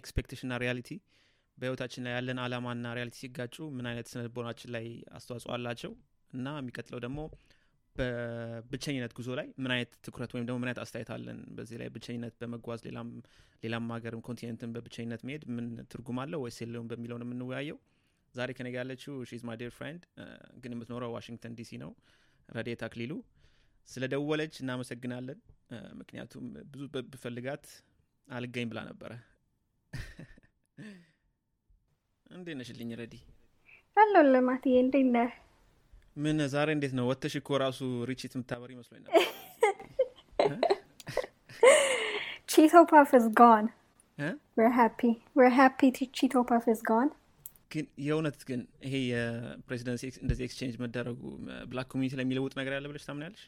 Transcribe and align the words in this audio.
expectation 0.00 0.44
ና 0.44 0.56
reality 0.62 0.90
በህይወታችን 1.58 2.02
ላይ 2.06 2.12
ያለን 2.16 2.38
አላማና 2.42 2.92
reality 2.96 3.16
ሲጋጩ 3.22 3.56
ምን 3.76 3.86
አይነት 3.90 4.06
ስነ 4.10 4.20
ልቦናችን 4.26 4.70
ላይ 4.76 4.86
አስተዋጽኦ 5.16 5.50
አላቸው? 5.56 5.92
እና 6.32 6.48
የሚቀጥለው 6.60 7.00
ደግሞ 7.04 7.20
በብቸኝነት 7.96 9.12
ጉዞ 9.18 9.28
ላይ 9.38 9.46
ምን 9.62 9.70
አይነት 9.74 9.92
ትኩረት 10.06 10.32
ወይም 10.34 10.44
ደግሞ 10.48 10.58
ምን 10.62 10.68
አይነት 10.68 10.80
አስተያየት 10.84 11.10
አለን? 11.14 11.38
በዚህ 11.56 11.76
ላይ 11.80 11.88
ብቸኝነት 11.94 12.34
በመጓዝ 12.40 12.80
ሌላም 13.62 13.86
ሀገርም 13.94 14.22
continent 14.28 14.64
ን 14.64 14.72
በብቸኝነት 14.74 15.22
መሄድ 15.28 15.44
ምን 15.56 15.66
ትርጉም 15.92 16.18
አለው 16.24 16.42
ወይስ 16.44 16.58
የለውም 16.64 16.88
በሚለው 16.92 17.18
የምንወያየው። 17.20 17.78
ዛሬ 18.34 18.50
ከኔ 18.56 18.68
ያለችው 18.76 19.14
she's 19.30 19.42
my 19.48 19.56
dear 19.60 19.72
friend 19.76 20.02
ግን 20.62 20.72
የምትኖረው 20.74 21.12
ዋሽንግተን 21.16 21.54
ዲሲ 21.60 21.80
ነው። 21.84 21.90
ረድኤት 22.48 22.82
አክሊሉ 22.86 23.12
ስለ 23.88 24.04
ደወለች 24.12 24.54
እናመሰግናለን። 24.62 25.38
ምክንያቱም 26.00 26.44
ብዙ 26.72 26.82
ብፈልጋት 27.12 27.64
አልገኝ 28.28 28.66
ብላ 28.70 28.80
ነበረ 28.88 29.12
እንዴት 32.30 32.56
ነሽልኝ 32.56 32.94
ረዲ? 32.94 33.14
አሎ 33.96 34.22
ልማትዬ 34.22 34.74
እንዴት 34.78 35.06
ነህ? 35.06 35.30
ምን 36.16 36.48
ዛሬ 36.48 36.68
እንዴት 36.72 36.92
ነው? 36.92 37.06
ወጥተሽ 37.08 37.36
እኮ 37.36 37.56
ራሱ 37.56 38.04
ርችት 38.04 38.34
የምታበሪ 38.34 38.74
መስሎኝ 38.74 39.02
ነበር። 39.02 39.24
Trump 42.92 43.10
is 46.68 46.82
gone. 46.90 47.10
ግን 47.72 47.86
የእውነት 47.98 48.44
ግን 48.44 48.60
ይሄ 48.84 48.94
የፕሬዚደንት 49.12 50.02
እንደዚህ 50.22 50.44
exchange 50.44 50.76
መደረጉ 50.76 51.20
black 51.66 51.86
community 51.86 52.14
ላይ 52.14 52.24
የሚለውጥ 52.24 52.54
ነገር 52.58 52.72
ያለ 52.72 52.88
ብለሽ 52.88 53.04
ታምናለሽ 53.04 53.42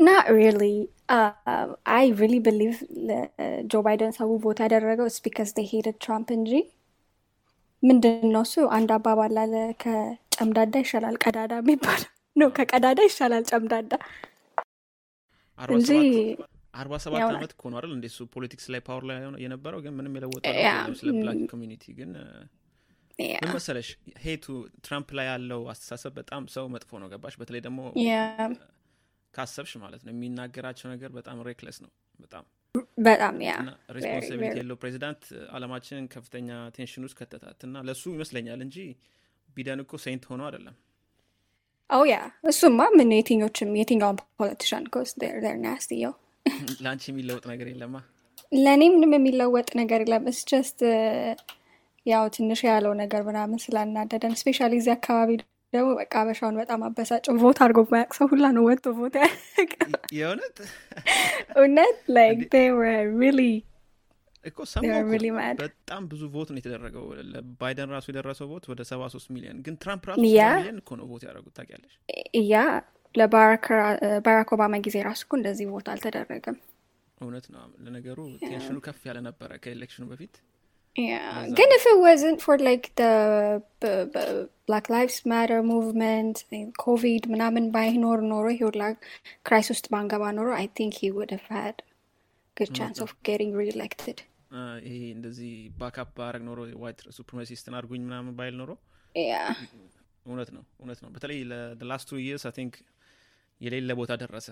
Not 0.00 0.26
really. 0.38 0.76
Uh, 1.08 1.66
I 2.00 2.04
really 2.20 2.40
believe 2.48 2.78
ጆ 3.72 3.80
ባይደን 3.86 4.12
ሰው 4.18 4.30
vote 4.44 4.58
ያደረገው 4.64 5.06
they 5.56 5.66
hated 5.72 5.96
Trump 6.06 6.28
እንጂ 6.38 6.50
ምንድን 7.82 8.26
ነው 8.34 8.42
እሱ 8.46 8.64
አንድ 8.76 8.90
አባባል 8.96 9.34
አለ 9.42 9.54
ከጨምዳዳ 9.82 10.74
ይሻላል 10.84 11.16
ቀዳዳ 11.24 11.52
የሚባል 11.62 12.02
ነው 12.40 12.48
ከቀዳዳ 12.58 13.00
ይሻላል 13.08 13.44
ጨምዳዳ 13.50 13.92
እንጂ 15.58 15.90
አርባ 16.80 16.94
ሰባት 17.04 17.22
ዓመት 17.30 17.52
እኮ 17.56 17.64
ነው 17.72 17.78
አይደል 17.78 17.92
እንደ 17.96 18.06
እሱ 18.12 18.26
politics 18.34 18.66
ላይ 18.74 18.80
power 18.88 19.04
ላይ 19.10 19.16
የነበረው 19.44 19.80
ግን 19.86 19.94
ምንም 19.98 20.14
የለወጠ 20.18 20.44
yeah፣ 20.46 20.52
ለውጥ 20.52 20.64
የለም 20.66 20.96
ስለ 21.00 21.10
black 21.20 21.40
community 21.54 21.84
ግን 22.00 22.12
Yeah. 23.18 23.38
ምን 23.42 23.50
መሰለሽ 23.56 23.88
ሄቱ 24.24 24.44
ትራምፕ 24.86 25.08
ላይ 25.18 25.26
ያለው 25.28 25.60
አስተሳሰብ 25.72 26.12
በጣም 26.18 26.42
ሰው 26.56 26.64
መጥፎ 26.74 26.90
ነው 27.02 27.08
ገባሽ 27.12 27.34
በተለይ 27.40 27.62
ደግሞ. 27.64 27.78
ካሰብሽ 29.38 29.72
ማለት 29.82 30.02
ነው። 30.04 30.12
የሚናገራቸው 30.14 30.88
ነገር 30.94 31.10
በጣም 31.18 31.38
ሬክለስ 31.48 31.78
ነው። 31.84 31.90
በጣም 32.20 32.44
በጣም 33.04 33.36
ያ 33.42 33.52
የለው 34.58 34.76
ፕሬዚዳንት 34.80 35.22
አለማችንን 35.56 36.06
ከፍተኛ 36.14 36.48
ቴንሽን 36.76 37.04
ውስጥ 37.06 37.16
ከተታት 37.20 37.60
እና 37.68 37.82
ለእሱ 37.86 38.04
ይመስለኛል 38.14 38.60
እንጂ 38.66 38.76
ቢደን 39.48 39.80
እኮ 39.84 39.96
ሴንት 40.04 40.24
ሆኖ 40.30 40.42
አይደለም። 40.48 40.76
ኦ 41.90 42.00
ያ 42.06 42.16
እሱማ 42.50 42.80
ምን 42.96 43.10
የትኞችም 43.16 43.70
የትኛውን 43.78 44.16
ፖለቲሻን 44.38 44.86
ኮስ 44.94 45.12
ር 45.44 45.54
ናስቲ 45.62 45.92
ው 46.04 46.14
ለአንቺ 46.82 47.04
የሚለውጥ 47.10 47.44
ነገር 47.52 47.66
የለማ? 47.70 47.96
ለእኔ 48.56 48.82
ምንም 48.92 49.12
የሚለወጥ 49.16 49.68
ነገር 49.80 50.00
የለም። 50.04 50.26
it's 50.32 50.44
just 50.50 50.80
ያው 52.06 52.24
ትንሽ 52.34 52.60
ያለው 52.68 52.92
ነገር 53.00 53.22
ምናምን 53.26 53.62
ስላናደደን 53.64 54.34
especially 54.40 54.74
እዚህ 54.80 54.92
አካባቢ 54.94 55.30
ደግሞ 55.72 55.88
በቃ 55.98 56.12
አበሻውን 56.20 56.56
በጣም 56.60 56.80
አበሳጭው 56.86 57.34
vote 57.40 57.58
አድርጎ 57.64 57.80
ማያቅ 57.92 58.10
ሰው 58.18 58.26
ሁላ 58.30 58.46
ነው 58.56 58.62
ወጥቶ 58.68 58.86
vote 58.98 59.14
ያደረገ 59.20 59.72
የእውነት? 60.18 60.56
እውነት? 61.56 61.98
like 62.16 62.40
እኮ 64.44 64.58
በጣም 65.60 66.02
ብዙ 66.10 66.22
vote 66.34 66.48
ነው 66.52 66.58
የተደረገው። 66.60 67.04
ለባይደን 67.32 67.90
ራሱ 67.94 68.06
የደረሰው 68.10 68.46
vote 68.52 68.64
ወደ 68.72 68.82
ሰባ 68.90 69.08
ሶስት 69.14 69.28
ሚሊዮን 69.34 69.58
ግን 69.66 69.74
ትራምፕ 69.82 70.04
ራሱ 70.10 70.18
ሚሊዮን 70.24 70.78
እኮ 70.82 70.90
ነው 71.00 71.06
vote 71.10 71.22
ያደረጉት 71.26 71.54
ታውቂያለሽ? 71.58 71.94
yeah 72.44 72.62
ለባራክ 73.14 73.66
ኦባማ 74.54 74.74
ጊዜ 74.86 74.96
ራሱ 75.08 75.20
እኮ 75.26 75.34
እንደዚህ 75.40 75.66
vote 75.72 75.88
አልተደረገም። 75.92 76.56
እውነት 77.20 77.46
ነው። 77.54 77.62
ለነገሩ 77.84 78.18
tension 78.42 78.68
ኑ 78.68 78.76
ከፍ 78.84 79.00
ያለ 79.08 79.18
ነበረ 79.28 79.50
ከ 79.62 79.69
election 79.69 79.97
ኑ 79.97 80.04
በፊት 80.10 80.34
Yeah, 80.98 81.26
ለዛ 81.34 81.50
again, 81.50 81.68
ነው 81.70 81.76
if 81.78 81.84
it 81.90 81.98
wasn't 82.06 82.38
for 82.44 82.54
like 82.68 82.86
the 83.00 83.10
b- 83.82 84.06
b- 84.14 84.24
Black 84.68 84.86
Lives 84.94 85.18
Matter 85.32 85.58
movement, 85.72 86.36
and 86.56 86.70
COVID, 86.84 87.22
ምናምን 87.34 87.64
ባይኖር 87.74 88.20
ኖሮ 88.32 88.46
he 88.56 88.62
would 88.66 88.78
like 88.82 88.98
crisis 89.48 89.70
ውስጥ 89.74 89.86
ባንገባ 89.94 90.24
ኖሮ 90.38 90.48
I 90.56 90.68
think 90.78 90.92
he 91.02 91.10
would 91.16 91.32
have 91.36 91.46
had 91.58 91.76
good 92.56 92.70
እውነት 92.70 92.78
chance 92.80 92.98
ነው 93.00 93.06
of 93.06 93.12
getting 93.28 93.52
reelected. 93.62 94.18
አ፣ 94.52 94.60
ይሄ 94.86 94.98
እንደዚህ 95.16 95.52
back 95.80 96.00
up 96.00 96.10
ባረግ 96.18 96.42
ኖሮ 96.48 96.58
white 96.84 97.00
supremacist 97.18 97.65
ን 97.65 97.74
አድርጉኝ 97.78 98.02
ምናምን 98.08 98.34
ባይል 98.40 98.56
ኖሮ 98.62 98.70
Yeah, 99.14 99.48
እውነት 100.26 100.50
ነው 100.56 100.64
እውነት 100.80 100.98
ነው 101.04 101.10
በተለይ 101.14 101.38
ለ 101.50 101.69
last 101.69 102.06
two 102.10 102.18
years 102.26 102.44
I 102.48 102.54
think 102.58 102.74
የሌለ 103.60 103.90
ቦታ 104.00 104.12
ደረሰ 104.22 104.48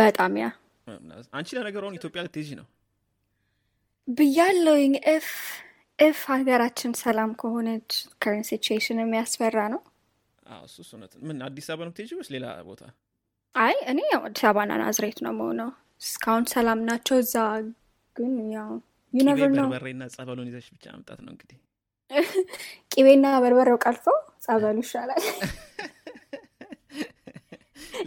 በጣም 0.00 0.34
yeah 0.42 0.46
አንቺ 1.38 1.48
ለነገሩ 1.58 1.82
አሁን 1.86 1.96
ኢትዮጵያ 2.00 2.20
ልትሄጂ 2.26 2.50
ነው 2.60 2.66
ብያለሁኝ። 4.10 4.92
if 5.08 5.26
if 5.98 6.18
ሀገራችን 6.30 6.92
ሰላም 7.02 7.30
ከሆነች 7.40 7.90
current 8.22 8.46
situation 8.52 8.96
የሚያስፈራ 9.00 9.56
ነው። 9.74 9.80
እሱ 10.60 10.76
እሱ 10.84 10.90
እውነት 10.96 11.12
ምን 11.26 11.36
አዲስ 11.46 11.66
አበባ 11.70 11.82
ነው 11.82 11.90
የምትሄጂው 11.90 12.18
ወይስ 12.20 12.30
ሌላ 12.34 12.46
ቦታ 12.68 12.82
አይ 13.54 13.76
እኔ 13.92 14.00
ያው 14.12 14.22
አዲስ 14.28 14.42
አበባና 14.48 14.72
ናዝሬት 14.82 15.18
ነው 15.26 15.32
መሆነው። 15.38 15.70
እስካሁን 16.02 16.44
ሰላም 16.54 16.80
ናቸው 16.88 17.16
እዛ፣ 17.24 17.34
ግን 18.16 18.34
ያው 18.56 18.70
never 19.12 19.48
know 19.50 19.66
በርበሬና 19.66 20.04
ጸበሉን 20.14 20.48
ይዘሽ 20.50 20.68
ብቻ 20.74 20.86
መምጣት 20.94 21.20
ነው 21.26 21.32
እንግዲህ 21.34 21.58
ቂቤና 22.92 23.26
በርበሬው 23.42 23.78
ቀርቶ 23.84 24.06
ጸበሉ 24.44 24.78
ይሻላል። 24.84 25.24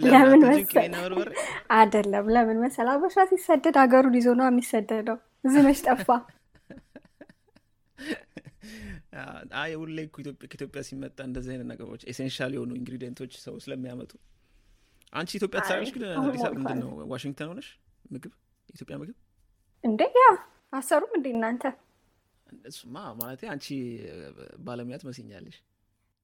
ለምን 0.06 0.42
መሰል 0.46 0.94
አይደለም። 1.76 2.26
ለምን 2.36 2.58
መሰል 2.64 2.88
አበሻ 2.94 3.26
ሲሰደድ 3.32 3.78
ሀገሩን 3.82 4.18
ይዞ 4.20 4.30
ነው 4.40 4.48
የሚሰደደው። 4.50 5.18
መች 5.44 5.80
ጠፋ? 5.86 6.10
አይ 9.62 9.72
ሁሌ 9.80 9.98
ኢትዮጵያ 10.16 10.32
ከኢትዮጵያ 10.44 10.82
ሲመጣ 10.88 11.18
እንደዚህ 11.28 11.52
አይነት 11.54 11.68
ነገሮች 11.72 12.02
essential 12.12 12.52
የሆኑ 12.56 12.72
ingredient 12.80 13.19
ኦች 13.19 13.34
ሰው 13.44 13.56
ስለሚያመጡ 13.64 14.12
አንቺ 15.14 15.30
ኢትዮጵያ 15.40 15.60
ትሰራለሽ 15.64 15.90
ግን 15.96 16.04
አዲስ 16.22 16.44
አበባ 16.46 16.56
ምንድን 16.60 16.80
ነው 16.84 16.90
ዋሽንግተን 17.12 17.50
ሆነሽ 17.52 17.68
ምግብ 18.12 18.34
የኢትዮጵያ 18.70 18.96
ምግብ 19.02 19.18
እንዴ? 19.84 20.02
ያ 20.18 20.22
አሰሩም 20.74 21.12
እንዴ 21.18 21.28
እናንተ? 21.36 21.64
እሱማ 22.68 22.96
ማለት 23.20 23.42
አንቺ 23.54 23.68
ባለሙያ 24.66 24.98
ትመስኛለሽ 25.04 25.58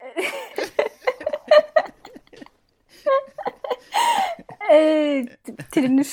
ትንሽ 5.73 6.11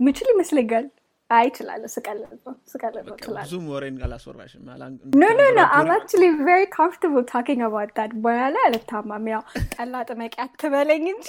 ምችል 0.00 0.28
ይመስለኛል። 0.32 0.86
አይ 1.30 1.44
እችላለሁ። 1.48 1.88
ስቀልድ 1.94 2.22
ነው 2.40 2.54
ስቀልድ 2.70 2.96
ነው 3.00 3.12
በቃ 3.12 3.22
ትላለህ። 3.24 3.44
ብዙም 3.44 3.66
ወሬን 3.72 3.96
አላስወራሽም 4.06 4.64
አላ- 4.72 4.88
no 4.90 5.24
no 5.30 5.42
no 5.50 5.60
um 5.68 5.82
እንድታንጎራጉሪ 5.82 5.92
actually 5.96 6.22
very 6.40 6.62
comfortable 6.74 7.24
talking 7.30 7.62
about 7.66 7.92
that። 7.98 8.12
በኋላ 8.24 8.54
ላይ 8.56 8.64
አልታማም። 8.70 9.26
ያው 9.32 9.42
ጠላ 9.74 10.02
ጥመቂ 10.08 10.34
አትበለኝ 10.44 11.04
እንጂ 11.12 11.28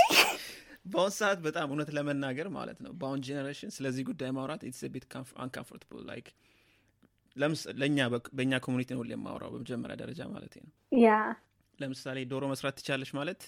በአሁን 0.86 1.12
ሰዓት 1.18 1.40
በጣም 1.44 1.68
እውነት 1.70 1.90
ለመናገር 1.96 2.48
ማለት 2.56 2.78
ነው 2.84 2.92
በአሁን 3.00 3.20
generation 3.26 3.72
ስለዚህ 3.76 4.03
ጉዳይ 4.08 4.32
ማውራት 4.38 4.64
it's 4.68 4.82
a 4.94 4.97
bit 4.97 5.06
uncomfortable 5.44 6.03
like 6.08 6.29
ለእኛ 7.80 8.00
በእኛ 8.34 8.54
community 8.66 8.90
ነው 8.96 9.04
የማውራው 9.12 9.52
በመጀመሪያ 9.54 9.96
ደረጃ 10.02 10.22
ማለት 10.32 10.54
ነው 10.59 10.72
yeah 11.02 11.09
ለምሳሌ 11.80 12.18
ዶሮ 12.32 12.44
መስራት 12.52 12.76
ትቻለሽ 12.80 13.12
ማለት 13.18 13.42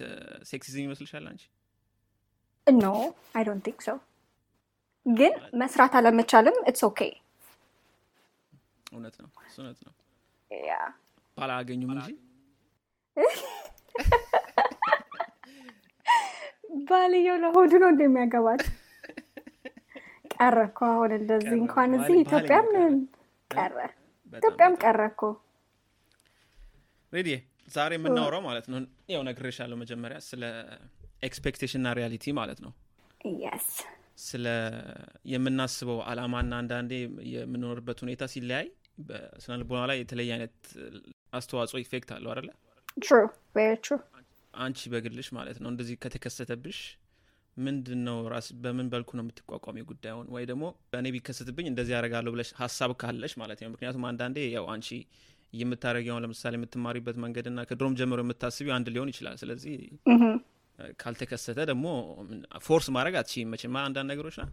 sexism 0.49 0.85
ይመስልሻል 0.85 1.25
አንቺ 1.31 1.43
no 2.67 2.87
I 3.33 3.43
don't 3.47 3.63
think 3.67 3.81
so። 3.85 3.93
ግን 5.05 5.33
መስራት 5.61 5.93
አለመቻልም 5.99 6.57
it's 6.69 6.83
okay። 6.87 6.99
እውነት 8.91 9.15
ነው 9.21 9.29
እውነት 9.55 9.79
ነው። 9.85 9.93
ባላገኙም 11.37 11.91
እንጂ? 11.95 12.09
ባልየው 16.87 17.35
ለሆዱ 17.43 17.71
ነው 17.81 17.89
እንደሚያገባት። 17.93 18.61
ቀረ 20.35 20.57
እኮ 20.67 20.79
አሁን 20.91 21.11
እንደዚህ 21.17 21.53
እንኳን 21.57 21.91
እዚህ 21.97 22.15
ኢትዮጵያም 22.23 22.67
ቀረ። 23.51 23.75
ኢትዮጵያም 24.33 24.73
ቀረ 24.83 24.99
እኮ። 25.11 25.21
ረዲ 27.13 27.29
ዛሬ 27.67 27.91
የምናወራው 27.97 28.41
ማለት 28.47 28.65
ነው 28.71 28.79
ያው 29.09 29.21
ነግሬሻለሁ 29.27 29.75
መጀመሪያ 29.83 30.17
ስለ 30.27 30.43
expectation 31.23 31.74
ና 31.74 31.87
reality 31.97 32.25
ማለት 32.39 32.59
ነው 32.65 32.71
ስለ 34.23 34.45
የምናስበው 35.31 35.99
አላማና 36.09 36.53
አንዳንዴ 36.61 36.93
የምንኖርበት 37.33 37.99
ሁኔታ 38.03 38.23
ሲለያይ 38.33 38.67
በስነ 39.07 39.53
ልቦና 39.61 39.83
ላይ 39.91 39.97
የተለየ 40.01 40.31
አይነት 40.35 40.57
አስተዋጽኦ 41.33 41.79
effect 41.83 42.09
አለው 42.15 42.31
true 43.01 43.17
አንቺ 44.53 44.79
በግልሽ 44.93 45.27
ማለት 45.37 45.57
ነው 45.63 45.69
እንደዚህ 45.71 45.95
ከተከሰተብሽ 46.03 46.79
ምንድን 47.57 47.99
ነው 48.07 48.17
ራስ 48.33 48.47
በምን 48.61 48.87
በልኩ 48.91 49.09
ነው 49.17 49.23
የምትቋቋሚ 49.23 49.77
ጉዳዩን? 49.89 50.27
ወይ 50.35 50.43
ደግሞ 50.49 50.63
እኔ 50.99 51.07
ቢከሰትብኝ 51.15 51.65
እንደዚህ 51.71 51.93
ያደርጋለሁ 51.95 52.31
ብለሽ 52.35 52.49
ሀሳብ 52.61 52.91
ካለሽ 53.01 53.33
ማለት 53.41 53.59
ነው። 53.63 53.71
ምክንያቱም 53.73 54.05
አንዳንዴ 54.09 54.37
ያው 54.55 54.65
አንቺ 54.73 54.89
የምታደረጊውን 55.53 56.23
ለምሳሌ 56.25 56.53
የምትማሪበት 56.59 57.17
መንገድና 57.23 57.65
ከድሮም 57.69 57.97
ጀምሮ 57.99 58.19
የምታስቢው 58.23 58.73
አንድ 58.77 58.87
ሊሆን 58.95 59.11
ይችላል። 59.13 59.35
ስለዚህ 59.41 59.75
ካልተከሰተ 61.01 61.59
ደግሞ 61.71 61.85
force 62.65 62.87
ማድረግ 62.95 63.15
አትችይም 63.21 63.51
መቼም። 63.53 63.75
አንዳንድ 63.83 64.09
ነገሮች 64.13 64.37
ና 64.41 64.45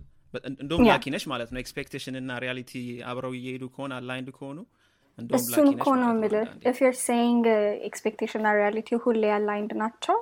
እንደውም 0.61 0.85
lucky 0.91 1.05
ነሽ 1.15 1.25
ማለት 1.33 1.49
ነው። 1.53 1.61
expectation 1.63 2.17
እና 2.21 2.37
reality 2.45 2.73
አብረው 3.11 3.33
እየሄዱ 3.39 3.65
ከሆነ 3.75 3.93
aligned 4.01 4.29
ከሆኑ 4.39 4.59
እሱን 5.19 5.67
እኮ 5.73 5.87
ነው 6.03 6.11
የምልህ 6.13 6.51
if 6.71 6.79
you're 6.85 6.95
saying 7.09 7.47
expectation 7.89 8.41
እና 8.43 8.53
reality 8.61 8.99
ሁሌ 9.05 9.25
aligned 9.39 9.73
ናቸው 9.83 10.19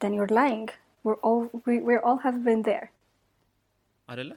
then 0.00 0.14
you're 0.14 0.32
lying. 0.34 0.68
We're 1.04 1.20
all 1.20 1.40
we, 1.66 1.74
we 1.80 1.96
all 1.98 2.18
have 2.18 2.38
been 2.44 2.62
there. 2.62 2.86
አደለ 4.08 4.30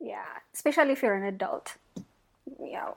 yeah 0.00 0.32
especially 0.56 0.92
if 0.96 1.02
you're 1.04 1.18
an 1.22 1.28
adult. 1.32 1.68
ያው 2.76 2.90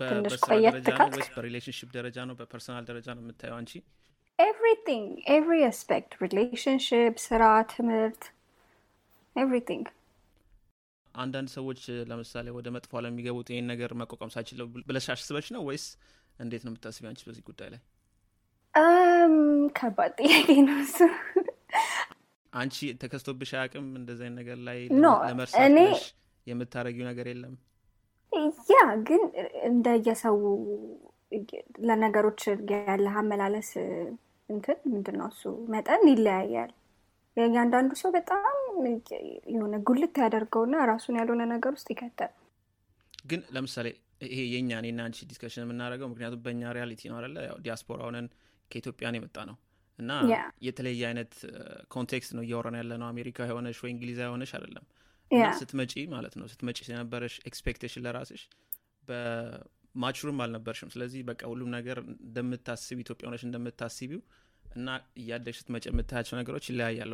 ትንሽ 0.00 0.34
ቆየት 0.46 0.76
ካልክ 0.98 1.28
በ 1.36 1.43
relationship 1.43 1.88
ደረጃ 1.96 2.16
ነው? 2.28 2.34
በ 2.40 2.49
personal 2.49 2.84
ደረጃ 2.90 3.06
ነው 3.16 3.22
የምታየው 3.24 3.56
አንቺ 3.60 3.72
everything 4.38 5.04
every 5.28 5.60
aspect 5.64 6.10
relationship 6.24 7.12
ስራ 7.28 7.42
ትምህርት 7.74 8.22
everything. 9.36 9.84
አንዳንድ 11.14 11.48
ሰዎች 11.56 11.80
ለምሳሌ 12.10 12.46
ወደ 12.56 12.68
መጥፎ 12.76 13.00
ለሚገቡት 13.04 13.48
ይህን 13.52 13.68
ነገር 13.72 13.90
መቋቋም 14.00 14.32
ሳይችለው 14.34 14.66
ብለሽ 14.88 15.06
አስበሽ 15.14 15.46
ነው 15.54 15.62
ወይስ 15.68 15.84
እንዴት 16.38 16.62
ነው 16.64 16.70
የምታስቢ 16.72 17.04
አንቺ 17.10 17.22
በዚህ 17.28 17.44
ጉዳይ 17.48 17.68
ላይ? 17.74 17.80
ከባድ 19.78 20.12
ጥያቄ 20.20 20.48
ነው 20.68 20.78
እሱ። 20.84 20.98
አንቺ 22.52 22.76
ተከስቶብሽ 23.02 23.50
አያውቅም? 23.56 23.86
እንደዚህ 24.00 24.24
አይነት 24.26 24.38
ነገር 24.42 24.58
ላይ 24.68 24.78
ለመርሳት 25.30 26.04
የምታደረጊው 26.46 27.06
ነገር 27.12 27.26
የለም? 27.32 27.54
ያ 28.72 28.76
ግን 29.08 29.22
እንደየሰው 29.70 30.36
ለነገሮች 31.88 32.42
ያለህ 32.88 33.14
አመላለስ 33.22 33.70
እንትን 34.48 34.78
ምንድን 34.92 35.16
ነው 35.20 35.28
እሱ 35.32 35.42
መጠን 35.72 36.02
ይለያያል። 36.10 36.72
የእያንዳንዱ 37.36 37.92
ሰው 38.00 38.10
በጣም 38.16 38.54
የሆነ 39.52 39.74
ጉልት 39.88 40.16
ያደርገውና 40.22 40.76
ራሱን 40.90 41.16
ያልሆነ 41.20 41.42
ነገር 41.52 41.72
ውስጥ 41.76 41.88
ይከተል። 41.94 42.32
ግን 43.24 43.40
ለምሳሌ 43.54 43.86
ይሄ 44.26 44.40
የእኛ 44.52 44.70
እኔና 44.80 45.00
አንቺ 45.06 45.26
discussion 45.30 45.64
የምናደርገው 45.64 46.08
ምክንያቱም 46.12 46.42
በእኛ 46.44 46.72
reality 46.76 47.02
ነው 47.10 47.16
አለ 47.20 47.36
ያው 47.48 47.56
ዲያስፖራ 47.64 48.00
ሆነን 48.06 48.26
ከኢትዮጵያን 48.70 49.16
የመጣ 49.18 49.36
ነው 49.50 49.56
እና. 49.98 50.10
የተለየ 50.66 51.02
አይነት 51.10 51.32
context 51.92 52.32
ነው 52.36 52.42
እያወራን 52.46 52.76
ያለ 52.80 52.92
ነው 53.02 53.08
አሜሪካ 53.12 53.46
የሆነሽ 53.50 53.78
ወይ 53.84 53.92
እንግሊዛ 53.94 54.20
የሆነሽ 54.26 54.52
አይደለም 54.58 54.84
እና 55.30 55.44
ስትመጪ 55.60 55.94
ማለት 56.14 56.34
ነው 56.40 56.46
ስትመጪ 56.52 56.78
የነበረሽ 56.86 57.34
expectation 57.48 58.04
ለራስሽ 58.06 58.42
በ 59.96 60.05
mature 60.05 60.31
ም 60.31 60.40
አልነበርሽም። 60.44 60.90
ስለዚህ 60.94 61.20
በቃ 61.28 61.42
ሁሉም 61.50 61.68
ነገር 61.76 61.98
እንደምታስቢ 62.20 62.98
ኢትዮጵያ 63.04 63.26
ሆነሽ 63.28 63.42
እንደምታስቢው 63.46 64.20
እና 64.64 64.88
እያደግሽ 65.18 65.58
ስትመጪ 65.60 65.84
የምታያቸው 65.90 66.34
ነገሮች 66.40 66.64
ይለያያሉ 66.70 67.12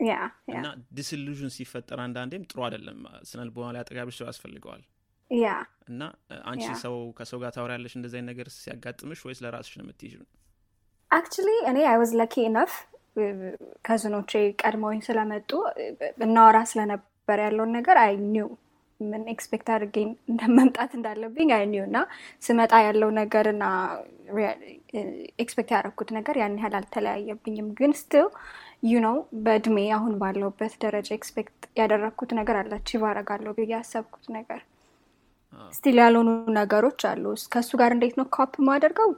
yeah 0.00 0.14
እና 0.50 0.66
disillusion 0.96 1.50
ሲፈጠር 1.54 1.98
አንዳንዴም 2.04 2.44
ጥሩ 2.50 2.58
አይደለም። 2.66 2.98
ስነ 3.30 3.40
ልቦና 3.48 3.68
ላይ 3.72 3.82
ሰው 4.18 4.26
ያስፈልገዋል። 4.28 4.82
yeah። 5.30 5.48
እና 5.90 6.02
አንቺ 6.44 6.66
ሰው 6.82 6.94
ከሰው 7.18 7.38
ጋር 7.42 7.50
ታወሪያለሽ 7.56 7.92
እንደዚህ 7.98 8.22
ነገር 8.30 8.48
ሲያጋጥምሽ 8.56 9.20
ወይስ 9.26 9.40
ለራስሽ 9.44 9.74
ነው 9.78 9.84
የምትይዥው? 9.86 10.24
actually 11.10 11.48
እኔ 11.70 11.78
I 11.90 11.96
was 12.00 12.12
lucky 12.20 12.34
enough 12.46 12.72
cousin 13.86 14.11
ኦቼ 14.11 14.32
ቀድመውኝ 14.62 15.00
ስለመጡ 15.06 15.50
እናወራ 16.26 16.58
ስለነበር 16.72 17.38
ያለውን 17.46 17.72
ነገር 17.78 17.96
I 18.04 18.12
knew 18.34 18.48
ምን 19.10 19.22
expect 19.32 19.68
አድርጌ 19.74 19.96
መምጣት 20.58 20.92
እንዳለብኝ 20.98 21.50
I 21.56 21.64
knew 21.72 21.84
እና 21.88 21.98
ስመጣ 22.46 22.72
ያለው 22.86 23.10
ነገር 23.20 23.46
እና 23.52 23.64
expect 25.42 25.70
ያደረግኩት 25.76 26.10
ነገር 26.18 26.36
ያን 26.42 26.58
ያህል 26.60 26.74
አልተለያየብኝም። 26.80 27.68
ግን 27.80 27.92
ስትል 28.00 28.28
you 28.90 29.00
know 29.06 29.16
በእድሜ 29.46 29.78
አሁን 29.98 30.12
ባለውበት 30.22 30.74
ደረጃ 30.84 31.08
expect 31.18 31.58
ያደረግኩት 31.80 32.30
ነገር 32.40 32.58
አለ 32.62 32.72
achieve 32.78 33.02
አደርጋለሁ 33.10 33.52
ብዬ 33.58 33.72
ያሰብኩት 33.76 34.26
ነገር 34.38 34.60
still 35.72 35.98
ያልሆኑ 36.02 36.28
ነገሮች 36.60 37.00
አሉ። 37.10 37.24
ከእሱ 37.54 37.70
ጋር 37.80 37.92
እንዴት 37.96 38.16
ነው 38.20 38.28
cope 38.36 38.54
ማደርገው? 38.68 39.10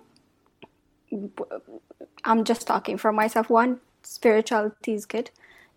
Just 2.45 2.67
talking 2.67 2.99
for 2.99 3.13
myself. 3.13 3.47
One, 3.51 3.73
spirituality 4.03 4.93
is 4.93 5.05
good 5.07 5.29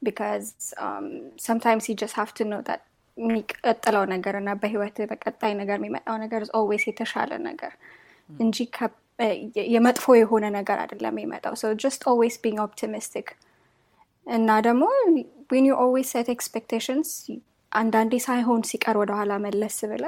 because 0.01 0.47
um, 0.77 1.05
sometimes 1.37 1.89
you 1.89 1.95
just 1.95 2.15
have 2.15 2.33
to 2.35 2.43
know 2.43 2.61
that 2.61 2.81
የሚቀጥለው 3.17 4.03
ነገር 4.13 4.35
እና 4.41 4.49
በህይወት 4.61 4.97
በቀጣይ 5.11 5.53
ነገር 5.61 5.77
የሚመጣው 5.79 6.15
ነገር 6.23 6.41
always 6.59 6.83
የተሻለ 6.89 7.31
ነገር 7.49 7.73
እንጂ 8.29 8.57
የመጥፎ 9.73 10.15
የሆነ 10.19 10.45
ነገር 10.59 10.77
አይደለም 10.83 11.17
የሚመጣው። 11.17 11.53
So 11.61 11.67
just 11.85 12.01
always 12.11 12.35
being 12.45 12.59
optimistic. 12.67 13.27
እና 14.27 14.49
ደግሞ 14.67 14.83
when 15.51 15.65
you 15.69 15.75
always 15.83 16.07
set 16.13 16.29
expectations 16.35 17.09
አንዳንዴ 17.71 18.13
ሳይሆን 18.27 18.61
ሲቀር 18.69 18.95
ወደኋላ 19.01 19.33
መለስ 19.45 19.77
ብለ 19.91 20.05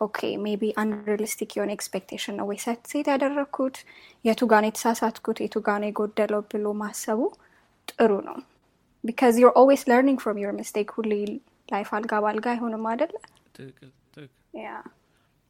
okay 0.00 0.18
maybe 0.44 0.62
unrealistic 0.82 1.50
የሆነ 1.56 1.70
expectation 1.76 2.34
ነው 2.38 2.46
ወይ 2.50 2.58
set 2.64 2.80
set 2.92 3.06
ያደረግኩት 3.12 3.76
የቱ 4.24 4.40
ነው 4.54 4.68
የተሳሳትኩት? 4.68 5.38
የቱ 5.44 5.56
ጋ 5.66 5.78
ነው 5.82 5.88
የጎደለው 5.90 6.42
ብሎ 6.52 6.66
ማሰቡ 6.82 7.20
ጥሩ 7.92 8.12
ነው። 8.28 8.38
because 9.04 9.34
you're 9.42 9.52
always 9.60 9.82
learning 9.90 10.18
from 10.24 10.38
your 10.44 10.52
mistake 10.60 10.90
ሁሌ 10.96 11.12
life 11.68 11.88
አልጋ 11.96 12.12
ባልጋ 12.24 12.46
አይሆንም 12.54 12.84
አደለ 12.92 13.14
yeah። 14.60 14.70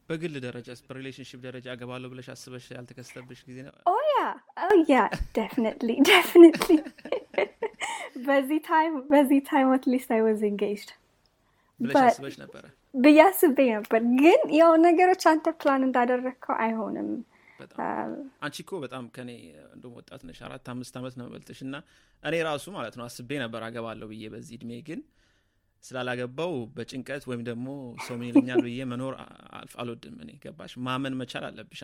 በግል 0.09 0.35
ደረጃ 0.45 0.69
በ 0.89 0.96
relationship 0.96 1.39
ደረጃ 1.47 1.67
አገባለሁ 1.75 2.09
ብለሽ 2.13 2.27
አስበሽ 2.35 2.67
ያልተከሰተብሽ 2.77 3.41
ጊዜ 3.49 3.59
ነው? 3.67 3.73
oh 3.87 4.77
yeah, 4.91 5.09
definitely, 5.35 5.97
definitely. 6.13 6.79
በዚህ 8.27 8.61
time 8.69 8.95
በዚህ 9.13 9.41
time 9.49 9.69
least 9.93 10.11
I 10.11 10.23
was 10.29 10.43
engaged. 10.51 10.91
ብለሽ 11.81 11.97
አስበሽ 12.05 12.37
ነበረ? 12.45 12.65
ብዬ 12.95 13.19
አስቤ 13.25 13.59
ነበር፣ 13.73 14.03
ግን 14.21 14.43
ያው 14.61 14.73
ነገሮች 14.87 15.25
አንተ 15.33 15.47
ፕላን 15.61 15.83
እንዳደረግከው 15.89 16.55
አይሆንም። 16.65 17.09
አንቺ 18.45 18.57
እኮ 18.65 18.73
በጣም 18.85 19.05
ከኔ 19.17 19.31
እንደም 19.75 19.93
ወጣት 19.99 20.23
ነሽ 20.29 20.39
አራት 20.47 20.67
አምስት 20.73 20.95
ዓመት 21.01 21.15
ነው 21.21 21.27
መልጥሽ 21.35 21.61
እና 21.67 21.77
እኔ 22.23 22.35
ራሱ 22.49 22.65
ማለት 22.77 22.95
ነው 22.99 23.05
አስቤ 23.09 23.31
ነበር 23.45 23.61
አገባለሁ 23.69 24.07
ብዬ 24.13 24.25
በዚህ 24.35 24.55
እድሜ 24.59 24.73
ግን 24.89 25.01
ስላላገባው 25.87 26.53
በጭንቀት 26.77 27.25
ወይም 27.29 27.43
ደግሞ 27.49 27.67
ሰው 28.07 28.15
ምን 28.19 28.27
ይለኛል 28.31 28.61
ብዬ 28.65 28.81
መኖር 28.91 29.15
አልወድም 29.77 30.17
እኔ። 30.23 30.31
ገባሽ? 30.45 30.73
ማመን 30.87 31.15
መቻል 31.21 31.45
አለብሽ 31.49 31.81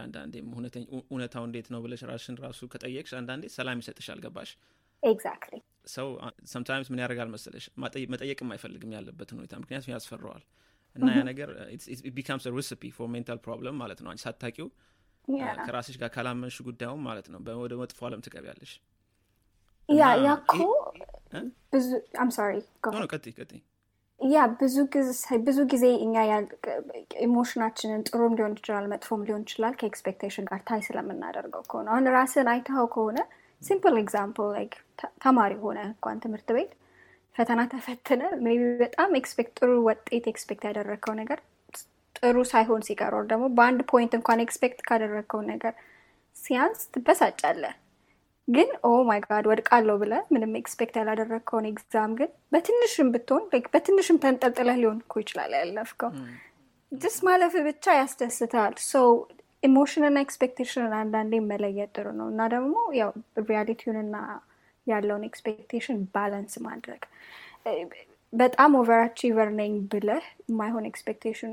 እውነተኝ- 0.51 0.89
እውነታው 1.05 1.45
እንዴት 1.49 1.69
ነው 1.73 1.81
ብለሽ 1.85 2.03
ራስሽን 2.11 2.37
ራሱ 2.45 2.61
ከጠየቅሽ 2.73 3.13
አንዳንዴ 3.19 3.51
ሰላም 3.57 3.81
ይሰጥሻል። 3.83 4.21
ገባሽ? 4.25 4.51
ሰው 5.93 6.09
ሰምታይምስ 6.51 6.89
ምን 6.93 7.01
ያደርጋል 7.03 7.31
መሰለሽ? 7.33 7.65
መጠየቅም 8.13 8.51
አይፈልግም 8.55 8.93
ያለበትን 8.97 9.39
ሁኔታ። 9.39 9.55
ምክንያቱም 9.63 9.93
ያስፈራዋል። 9.95 10.45
እና 10.97 11.09
ያ 11.13 11.23
ነገር 11.29 11.51
becomes 12.15 12.47
recipe 12.55 12.83
for 12.97 13.09
mental 13.13 13.39
problem 13.45 13.77
ማለት 13.83 14.01
ነው። 14.05 14.11
አንቺ 14.13 14.23
ሳታቂው 14.27 14.69
ከራስሽ 15.65 15.97
ጋር 16.01 16.11
ካላመንሽ 16.15 16.57
ጉዳዩም 16.67 17.03
ማለት 17.07 17.27
ነው። 17.33 17.41
ወደ 17.61 17.75
መጥፎ 17.81 18.01
አለም 18.09 18.23
ትገቢያለሽ። 18.27 18.73
yeah 19.89 20.03
እና 20.09 20.25
ያ 20.25 20.33
እኮ 20.41 20.55
እ? 21.33 21.41
ብዙ 21.73 21.87
I'm 22.21 22.31
sorry 22.37 22.57
ቀጥይ 23.13 23.33
ቀጥይ 23.39 23.61
yeah 24.23 24.41
ብዙ 25.43 25.59
ጊዜ 25.71 25.85
እኛ 26.05 26.15
emotion 27.21 27.57
ኣችንን 27.57 28.03
ጥሩም 28.09 28.35
ሊሆን 28.39 28.53
ይችላል 28.57 28.85
መጥፎም 28.93 29.23
ሊሆን 29.29 29.43
ይችላል 29.47 29.75
ከ 29.81 29.91
expectation 29.91 30.47
ጋር 30.51 30.61
tie 30.69 30.83
ስለምናደርገው 30.87 31.65
ከሆነ 31.71 31.89
አሁን 31.95 32.07
ራስን 32.17 32.51
አይተኸው 32.53 32.87
ከሆነ 32.95 33.19
simple 33.63 33.97
example 34.03 34.49
like 34.55 34.75
ተማሪ 35.25 35.53
ሆነ 35.65 35.79
እንኳን 35.89 36.23
ትምህርት 36.25 36.49
ቤት 36.57 36.73
ፈተና 37.37 37.61
ተፈትነ 37.73 38.23
maybe 38.45 38.71
በጣም 38.81 39.11
expect 39.21 39.53
ጥሩ 39.61 39.71
ውጤት 39.87 40.25
expect 40.33 40.65
ያደረግከው 40.69 41.15
ነገር 41.21 41.39
ጥሩ 42.17 42.39
ሳይሆን 42.51 42.83
ሲቀር 42.89 43.15
ደግሞ 43.31 43.45
በአንድ 43.57 43.81
point 43.93 44.13
እንኳን 44.19 44.43
expect 44.45 44.81
ካደረግከው 44.89 45.41
ነገር 45.49 45.75
ሲያንስ 46.37 46.83
ትበሳጫለህ። 46.95 47.75
ግን 48.49 48.69
oh 48.85 48.93
my 49.09 49.21
God 49.25 49.45
ወድቃለሁ 49.51 49.95
ብለ 50.01 50.15
ምንም 50.33 50.57
expect 50.61 50.95
ያላደረግከውን 51.01 51.67
exam 51.71 52.13
ግን 52.19 52.31
በትንሽም 52.53 53.11
ብትሆን 53.15 53.45
በትንሽም 53.75 54.19
ተንጠልጥለህ 54.25 54.79
ሊሆን 54.81 54.99
እኮ 55.05 55.15
ይችላል 55.23 55.53
ያለፍከው 55.59 56.11
just 56.93 57.17
ማለፍ 57.27 57.55
ብቻ 57.69 57.95
ያስደስታል። 57.99 58.75
so 58.87 59.03
emotion 59.63 60.00
ና 60.00 60.17
expectation 60.25 60.84
ን 60.84 60.95
አንዳንዴ 61.01 61.35
መለየት 61.47 61.91
ጥሩ 61.97 62.07
ነው 62.19 62.27
እና 62.33 62.49
ደግሞ 62.55 62.75
ያው 62.99 63.11
reality 63.49 63.83
ውንና 63.83 64.17
ያለውን 64.87 65.25
expectation 65.29 65.99
balance 66.15 66.55
ማድረግ 66.67 67.03
በጣም 68.33 68.71
over 68.79 69.01
achiever 69.03 69.51
ነኝ 69.59 69.73
ብለህ 69.93 70.25
የማይሆን 70.45 70.89
expectation 70.91 71.53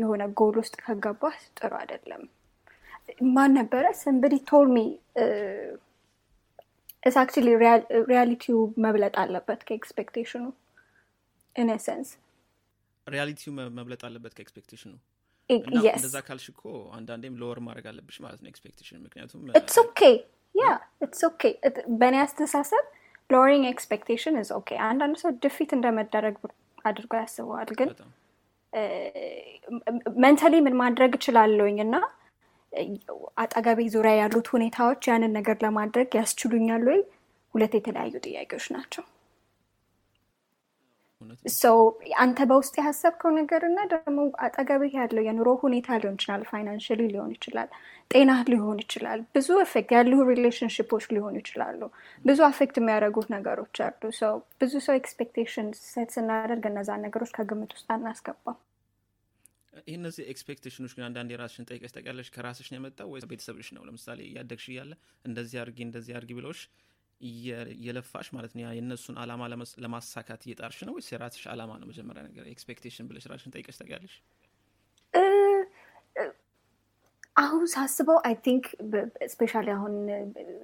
የሆነ 0.00 0.22
ጎል 0.38 0.56
ውስጥ 0.60 0.74
ከገባህ 0.84 1.36
ጥሩ 1.58 1.72
አይደለም። 1.80 2.22
ማን 3.34 3.50
ነበረ? 3.58 3.84
somebody 4.00 4.34
told 4.48 4.66
me 4.72 4.78
it's 7.02 7.16
actually 7.22 7.48
reality 8.10 8.47
ው 8.47 8.58
መብለጥ 8.84 9.14
አለበት 9.22 9.60
ከ 9.68 9.78
expectation 9.78 10.34
ኑ 10.34 10.44
in 11.56 11.70
sense 11.86 12.10
reality 13.06 13.40
ው 13.40 13.50
መብለጥ 13.78 14.02
አለበት 14.08 14.32
ከ 14.36 14.43
expectation 14.43 14.81
ኑ? 14.81 14.92
እንደዛ 15.50 16.16
ካልሽ 16.26 16.46
እኮ 16.52 16.62
አንዳንዴም 16.96 17.34
lower 17.40 17.58
ማድረግ 17.66 17.86
አለብሽ 17.90 18.16
ማለት 18.24 18.40
ነው 18.42 18.48
expectation። 18.52 19.00
ምክንያቱም 19.06 19.40
ኢትስ 19.60 19.76
ኦኬ 19.82 20.00
ያ 20.54 20.66
ኢትስ 21.04 21.22
ኦኬ 21.28 21.42
በእኔ 22.00 22.16
አስተሳሰብ 22.24 22.84
lowering 23.30 23.64
expectation 23.72 24.34
is 24.40 24.50
okay 24.58 24.70
አንዳንድ 24.88 25.16
ሰው 25.22 25.30
defeat 25.44 25.70
እንደመደረግ 25.76 26.36
አድርጎ 26.84 27.12
ያስበዋል 27.20 27.70
ግን 27.80 27.90
mentally 30.22 30.54
ምን 30.66 30.76
ማድረግ 30.80 31.12
እችላለሁኝ? 31.18 31.76
እና 31.86 31.94
አጠገቤ 33.38 33.80
ዙሪያ 33.94 34.12
ያሉት 34.18 34.46
ሁኔታዎች 34.54 35.08
ያንን 35.10 35.34
ነገር 35.38 35.56
ለማድረግ 35.64 36.08
ያስችሉኛል 36.20 36.84
ወይ? 36.90 37.00
ሁለት 37.54 37.74
የተለያዩ 37.78 38.14
ጥያቄዎች 38.26 38.66
ናቸው። 38.74 39.04
ሰው 41.54 41.76
አንተ 42.22 42.38
በውስጥ 42.50 42.74
ያሰብከው 42.80 43.30
ነገር 43.38 43.62
እና 43.68 43.80
ደግሞ 43.92 44.16
አጠገብህ 44.46 44.92
ያለው 44.98 45.22
የኑሮ 45.26 45.48
ሁኔታ 45.62 45.98
ሊሆን 46.00 46.16
ይችላል 46.18 46.42
financially 46.50 47.00
ሊሆን 47.12 47.30
ይችላል 47.36 47.68
ጤና 48.10 48.32
ሊሆን 48.50 48.78
ይችላል 48.84 49.20
ብዙ 49.36 49.48
effect 49.64 49.92
ያሉ 49.96 50.12
relationship 50.30 50.87
ኦች 50.87 51.06
ሊሆኑ 51.14 51.34
ይችላሉ። 51.42 51.80
ብዙ 52.24 52.38
affect 52.48 52.78
የሚያደርጉት 52.80 53.28
ነገሮች 53.36 53.78
አሉ። 53.86 54.12
ሰው 54.20 54.34
ብዙ 54.60 54.72
ሰው 54.86 54.96
expectation 55.00 55.68
set 55.84 56.12
ስናደርግ 56.16 56.66
እነዛን 56.70 57.04
ነገሮች 57.06 57.32
ከግምት 57.38 57.72
ውስጥ 57.76 57.88
አናስገባም 57.96 58.58
ይህ 59.72 59.94
እነዚህ 59.96 60.24
expectation 60.32 60.76
ኖች 60.76 60.92
ግን 60.96 61.04
አንዳንድ 61.06 61.30
የራስሽን 61.32 61.66
ጠይቀሽ 61.68 61.92
ታውቂያለሽ? 61.94 62.28
ከራስሽ 62.34 62.66
ነው 62.72 62.78
የመጣው 62.78 63.08
ወይ 63.12 63.22
ቤተሰብሽ 63.30 63.68
ነው? 63.76 63.82
ለምሳሌ 63.88 64.20
እያደግሽ 64.28 64.66
እያለ 64.72 64.92
እንደዚህ 65.24 65.58
አርጊ 65.62 65.78
እንደዚህ 65.86 66.14
አርጊ 66.18 66.30
ብለውሽ 66.38 66.60
የለፋሽ 67.82 68.28
ማለት 68.36 68.52
ነው። 68.56 68.62
የእነሱን 68.70 69.16
አላማ 69.22 69.42
ለማሳካት 69.84 70.42
እየጣርሽ 70.46 70.78
ነው 70.88 70.94
ወይስ 70.96 71.08
የራስሽ 71.12 71.44
አላማ 71.52 71.72
ነው 71.80 71.88
መጀመሪያ 71.90 72.22
ነገር? 72.28 72.46
expectation 72.54 73.08
ብለሽ 73.10 73.26
ራስሽን 73.32 73.54
ጠይቀሽ 73.56 73.78
ታውቂያለሽ 73.80 74.14
አሁን 77.36 77.62
ሳስበው 77.72 78.18
I 78.26 78.34
think 78.44 78.64
especially 79.32 79.68
አሁን 79.74 79.94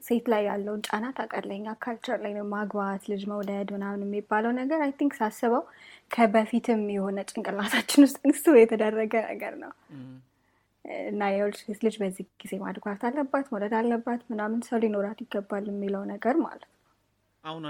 ሴት 0.07 0.27
ላይ 0.33 0.43
ያለውን 0.49 0.81
ጫና 0.87 1.07
ታውቃለኛ 1.17 1.75
culture 1.83 2.19
ላይ 2.25 2.33
ማግባት 2.51 3.05
ልጅ 3.13 3.23
መውለድ 3.31 3.69
ምናምን 3.77 4.03
የሚባለው 4.07 4.53
ነገር 4.59 4.81
I 4.87 4.93
think 4.99 5.15
ሳስበው 5.21 5.63
ከበፊትም 6.11 6.83
የሆነ 6.97 7.25
ጭንቅላታችን 7.31 8.05
ውስጥ 8.07 8.19
ንሱ 8.31 8.55
የተደረገ 8.61 9.15
ነገር 9.31 9.55
ነው። 9.63 9.73
እና 11.07 11.23
የወልድ 11.33 11.57
ሴት 11.63 11.81
ልጅ 11.87 11.97
በዚህ 12.03 12.27
ጊዜ 12.43 12.53
ማድጓት 12.63 13.03
አለባት 13.09 13.47
መውለድ 13.53 13.75
አለባት 13.81 14.21
ምናምን 14.31 14.61
ሰው 14.69 14.79
ሊኖራት 14.85 15.19
ይገባል 15.25 15.65
የሚለው 15.73 16.05
ነገር 16.13 16.37
ማለት 16.45 16.63
ነው። 16.67 16.75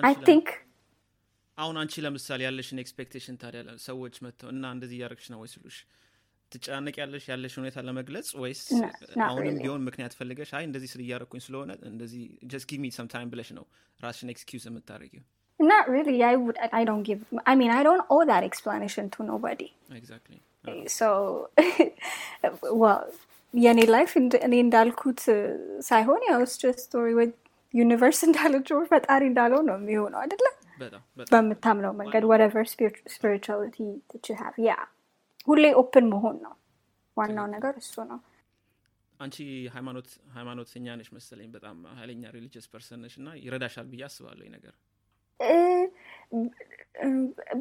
I 0.09 0.17
think 0.29 0.49
አሁን 1.59 1.77
አንቺ 1.81 2.03
ለምሳሌ 2.05 2.41
ያለሽን 2.47 2.81
expectation 2.83 3.39
ታዲያ 3.41 3.61
ሰዎች 3.87 4.17
መጥተው 4.25 4.51
እና 4.55 4.65
እንደዚህ 4.75 4.97
እያደረግሽ 4.99 5.29
ነው 5.33 5.41
ወይ 5.43 5.51
ስሉሽ 5.55 5.79
ትጨናነቅ 6.53 6.95
ያለሽ 7.03 7.25
ያለሽ 7.33 7.55
ሁኔታ 7.61 7.79
ለመግለጽ 7.89 8.29
ወይስ 8.43 8.63
አሁንም 9.27 9.57
ቢሆን 9.63 9.83
ምክንያት 9.89 10.15
ፈልገሽ 10.21 10.53
አይ 10.59 10.65
እንደዚህ 10.69 10.91
ስል 10.93 11.03
እያረኩኝ 11.07 11.43
ስለሆነ 11.47 11.73
እንደዚህ 11.93 12.23
just 12.53 12.67
give 12.71 12.81
me 12.85 12.91
some 12.99 13.09
time 13.15 13.31
ብለሽ 13.35 13.51
ነው 13.59 13.67
ራስሽን 14.01 14.33
excuse 14.35 14.67
የምታደረጊው 14.71 15.25
Not 15.61 15.89
really. 15.89 16.23
I 16.23 16.37
would. 16.37 16.57
I 16.73 16.85
don't 16.85 17.03
give. 17.03 17.23
I 17.45 17.55
mean, 17.61 17.71
I 17.71 17.83
don't 17.83 18.05
owe 18.09 18.25
that 18.25 18.45
explanation 18.45 19.07
to 19.15 19.25
nobody. 19.25 19.67
Exactly. 19.93 20.39
So, 20.99 21.09
well, 22.83 23.01
የኔ 23.55 23.81
life 23.95 24.11
እኔ 24.47 24.55
እንዳልኩት 24.65 25.21
ሳይሆን 25.89 26.23
ያው 26.31 26.41
just 26.63 26.81
story 26.85 27.07
ወይ 27.19 27.29
universe 27.75 28.21
እንዳለችው 28.29 28.79
ፈጣሪ 28.91 29.23
እንዳለው 29.31 29.61
ነው 29.69 29.77
የሚሆነው 29.81 30.21
አይደለ 30.25 30.47
በምታምነው 31.33 31.93
መንገድ 32.01 32.25
whatever 32.31 32.67
spirituality 33.15 33.79
to 34.27 34.37
have 34.43 34.57
yeah 34.69 34.75
ሁሌ 35.49 35.65
open 35.81 36.07
መሆን 36.13 36.37
ነው። 36.45 36.55
ዋናው 37.17 37.47
ነገር 37.55 37.75
እሱ 37.83 37.95
ነው። 38.11 38.19
አንቺ 39.21 39.37
ሃይማኖት 39.75 40.09
ሃይማኖተኛ 40.35 40.87
ነሽ 40.99 41.09
መሰለኝ። 41.15 41.49
በጣም 41.55 41.79
ሀይለኛ 41.97 42.25
religious 42.37 42.67
person 42.73 43.01
ነሽ 43.05 43.15
እና 43.21 43.29
ይረዳሻል 43.41 43.87
ብዬ 43.93 44.03
አስባለሁ 44.09 44.47
ነገር። 44.57 44.75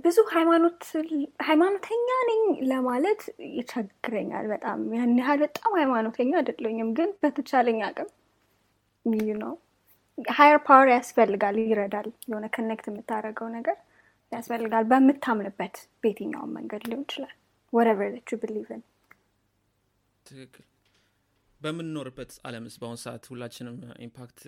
ብዙ 0.04 0.18
ሃይማኖተኛ 1.48 2.08
ነኝ 2.30 2.42
ለማለት 2.72 3.22
ይቸግረኛል 3.58 4.46
በጣም። 4.54 4.80
ያን 4.96 5.14
ያህል 5.22 5.40
በጣም 5.46 5.72
ሃይማኖተኛ 5.80 6.32
አይደለኝም 6.40 6.90
ግን 6.98 7.10
በተቻለኝ 7.22 7.80
አቅም 7.88 8.10
ነው። 9.40 9.54
higher 10.36 10.60
power 10.68 10.88
ያስፈልጋል 10.94 11.58
ይረዳል። 11.64 12.08
የሆነ 12.30 12.46
connect 12.56 12.86
የምታደረገው 12.90 13.50
ነገር 13.58 13.78
ያስፈልጋል 14.32 14.86
በምታምንበት 14.92 15.76
በየትኛውን 16.02 16.56
መንገድ 16.58 16.82
ሊሆን 16.90 17.04
ይችላል 17.06 17.36
whatever 17.74 18.14
you 18.22 18.40
believe 18.42 18.73
in 18.73 18.82
ትክክል። 20.26 20.66
በምንኖርበት 21.62 22.32
አለምስ 22.48 22.76
በአሁኑ 22.80 22.98
ሰዓት 23.04 23.24
ሁላችንም 23.32 23.76
impact 24.06 24.40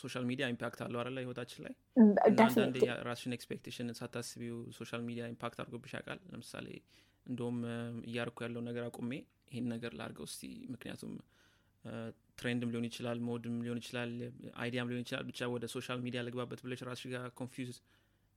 social 0.00 0.24
media 0.30 0.46
impact 0.54 0.80
አለው 0.86 0.98
አለ 1.02 1.16
ህይወታችን 1.22 1.60
ላይ? 1.66 1.74
አንዳንዴ 2.26 2.76
ራስሽን 3.08 3.34
expectation 3.36 3.88
ሳታስቢው 4.00 4.56
social 4.78 5.02
media 5.08 5.24
impact 5.32 5.58
አድርጎብሽ 5.62 5.92
ያውቃል? 5.96 6.20
ለምሳሌ 6.32 6.66
እንደውም 7.26 7.58
እያርኩ 8.08 8.36
ያለው 8.46 8.62
ነገር 8.68 8.84
አቁሜ 8.88 9.10
ይህን 9.50 9.66
ነገር 9.74 9.92
ላርገው 10.00 10.26
እስቲ። 10.30 10.42
ምክንያቱም 10.74 11.14
trend 12.38 12.61
ም 12.61 12.70
ሊሆን 12.72 12.86
ይችላል 12.88 13.18
mode 13.26 13.46
ም 13.46 13.56
ሊሆን 13.64 13.80
ይችላል 13.82 14.10
idea 14.60 14.79
ም 14.79 14.88
ሊሆን 14.90 15.04
ይችላል። 15.04 15.24
ብቻ 15.30 15.48
ወደ 15.52 15.66
social 15.74 15.98
media 16.06 16.20
ልግባበት 16.26 16.60
ብለሽ 16.64 16.80
ራስሽ 16.88 17.06
ጋር 17.14 17.26
confuse 17.38 17.76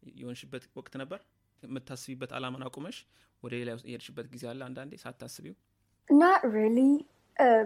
የሆንሽበት 0.04 0.66
ወቅት 0.78 0.94
ነበር? 1.02 1.20
የምታስቢበት 1.64 2.32
አላማን 2.38 2.64
አቁመሽ 2.68 2.98
ወደ 3.44 3.54
ሌላ 3.62 3.72
የሄድሽበት 3.90 4.28
ጊዜ 4.34 4.44
አለ 4.52 4.62
አንዳንዴ 4.70 4.94
ሳታስቢው? 5.06 5.56
Not 6.10 6.42
really. 6.58 6.92
Uh, 7.38 7.66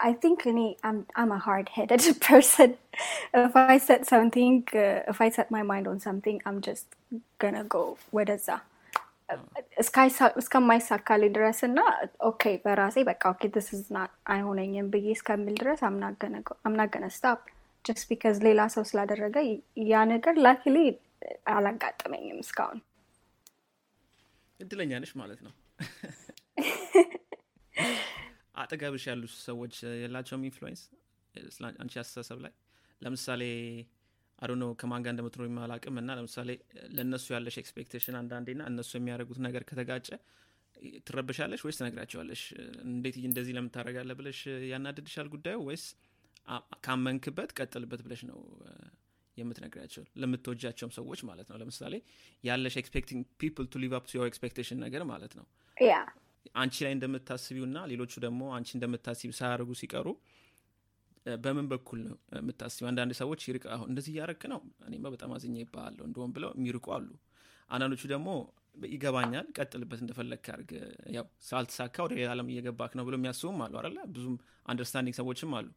I 0.00 0.12
think 0.22 0.38
any, 0.46 0.66
I'm 0.88 0.98
I'm 1.20 1.30
a 1.36 1.40
hard-headed 1.46 2.02
person. 2.28 2.70
if 3.46 3.54
I 3.62 3.76
set 3.86 4.02
something, 4.06 4.52
uh, 4.82 4.98
if 5.12 5.18
I 5.26 5.28
set 5.36 5.48
my 5.56 5.62
mind 5.70 5.86
on 5.92 5.98
something, 6.00 6.36
I'm 6.48 6.60
just 6.68 6.86
gonna 7.42 7.64
go 7.76 7.82
ወደዛ. 8.18 8.48
እስከማይሳካልኝ 10.40 11.30
ድረስ 11.36 11.60
እና 11.68 11.78
okay 12.30 12.42
በራሴ 12.64 12.96
በቃ 13.10 13.22
okay 13.34 13.42
this 13.66 13.78
is 13.78 13.84
not 13.96 14.12
አይሆነኝም 14.34 14.88
ብዬ 14.94 15.08
እስከምል 15.16 15.54
ድረስ 15.62 15.80
I'm 15.88 16.20
not 16.20 16.51
gonna 16.51 17.04
stop 17.16 17.40
just 17.84 18.04
because 18.10 18.36
ሌላ 18.46 18.60
ሰው 18.74 18.84
ስላደረገ 18.90 19.36
ያ 19.92 20.04
ነገር 20.14 20.34
luckily 20.46 20.76
አላጋጠመኝም 21.54 22.40
እስካሁን 22.44 22.80
እድለኛ 24.62 24.92
ነሽ 25.02 25.12
ማለት 25.20 25.40
ነው። 25.46 25.52
አጠገብሽ 28.62 29.04
ያሉ 29.10 29.22
ሰዎች 29.44 29.74
የላቸውም 30.02 30.42
influence? 30.48 30.82
አንቺ 31.80 31.94
አስተሳሰብ 32.02 32.38
ላይ? 32.44 32.52
ለምሳሌ 33.02 33.42
I 34.38 34.40
don't 34.40 34.52
know 34.60 34.70
ከማን 34.80 35.02
ጋር 35.04 35.12
እንደምትኖር 35.14 35.48
አላቅም 35.64 35.96
እና 36.00 36.10
ለምሳሌ 36.18 36.50
ለእነሱ 36.96 37.26
ያለሽ 37.34 37.56
expectation 37.62 38.16
አንዳንዴ 38.20 38.54
ና 38.58 38.62
እነሱ 38.70 38.90
የሚያደርጉት 38.98 39.38
ነገር 39.46 39.62
ከተጋጨ 39.68 40.08
ትረብሻለሽ 41.06 41.60
ወይስ 41.66 41.78
ትነግራቸዋለሽ? 41.80 42.42
እንዴት 42.86 43.16
እንደዚህ 43.22 43.54
ለምን 43.58 43.74
ታደርጋለህ 43.74 44.12
ብለሽ 44.20 44.40
ያናድድሻል 44.72 45.28
ጉዳዩ 45.34 45.58
ወይስ 45.68 45.84
ካመንክበት 46.84 47.50
ቀጥልበት 47.58 48.00
ብለሽ 48.06 48.22
ነው 48.30 48.38
የምትነግራቸው 49.36 50.02
ለምትወጃቸውም 50.22 50.92
ሰዎች 50.96 51.20
ማለት 51.28 51.46
ነው። 51.50 51.56
ለምሳሌ 51.60 51.94
ያለሽ 52.44 52.74
expecting 52.80 53.22
people 53.40 53.66
to 53.72 53.80
live 53.82 53.94
up 53.98 54.06
to 54.10 54.24
expectation 54.28 54.78
ነገር 54.84 55.04
ማለት 55.12 55.34
ነው። 55.38 55.46
አንቺ 56.56 56.76
ላይ 56.84 56.92
እንደምታስቢው 56.96 57.64
እና 57.68 57.78
ሌሎቹ 57.90 58.12
ደግሞ 58.24 58.42
አንቺ 58.56 58.70
እንደምታስቢው 58.76 59.34
ሳያደርጉ 59.38 59.72
ሲቀሩ 59.80 60.08
በምን 61.26 61.66
በኩል 61.70 61.98
ነው 62.04 62.16
የምታስቢው? 62.38 62.86
አንዳንድ 62.90 63.12
ሰዎች 63.20 63.40
ይርቅ 63.48 63.64
አሁን 63.74 63.88
እንደዚህ 63.90 64.12
እያረክ 64.14 64.42
ነው 64.52 64.60
እኔማ 64.88 65.04
በጣም 65.14 65.30
አዝኜብሃለሁ 65.36 66.04
እንደሆም 66.08 66.32
ብለው 66.36 66.50
የሚርቁ 66.56 66.86
አሉ። 66.96 67.08
አንዳንዶቹ 67.70 68.02
ደግሞ 68.12 68.28
ይገባኛል 68.86 69.46
ቀጥልበት 69.56 70.00
እንደፈለግ 70.02 70.46
ያርግ 70.50 70.70
ያው 71.16 71.26
ስላልተሳካ 71.48 71.96
ወደ 72.04 72.12
ሌላ 72.18 72.28
ዓለም 72.34 72.48
እየገባክ 72.52 72.92
ነው 72.98 73.04
ብሎ 73.08 73.14
የሚያስቡም 73.18 73.58
አሉ 73.64 73.74
አለ 73.82 73.98
ብዙም 74.14 74.36
understanding 74.66 75.16
ሰዎችም 75.20 75.52
አሉ 75.58 75.68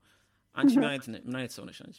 አንቺ 0.56 0.74
ምን 0.78 0.88
አይነት 1.36 1.54
ሰው 1.56 1.64
ነሽ 1.68 1.80
አንቺ 1.86 1.98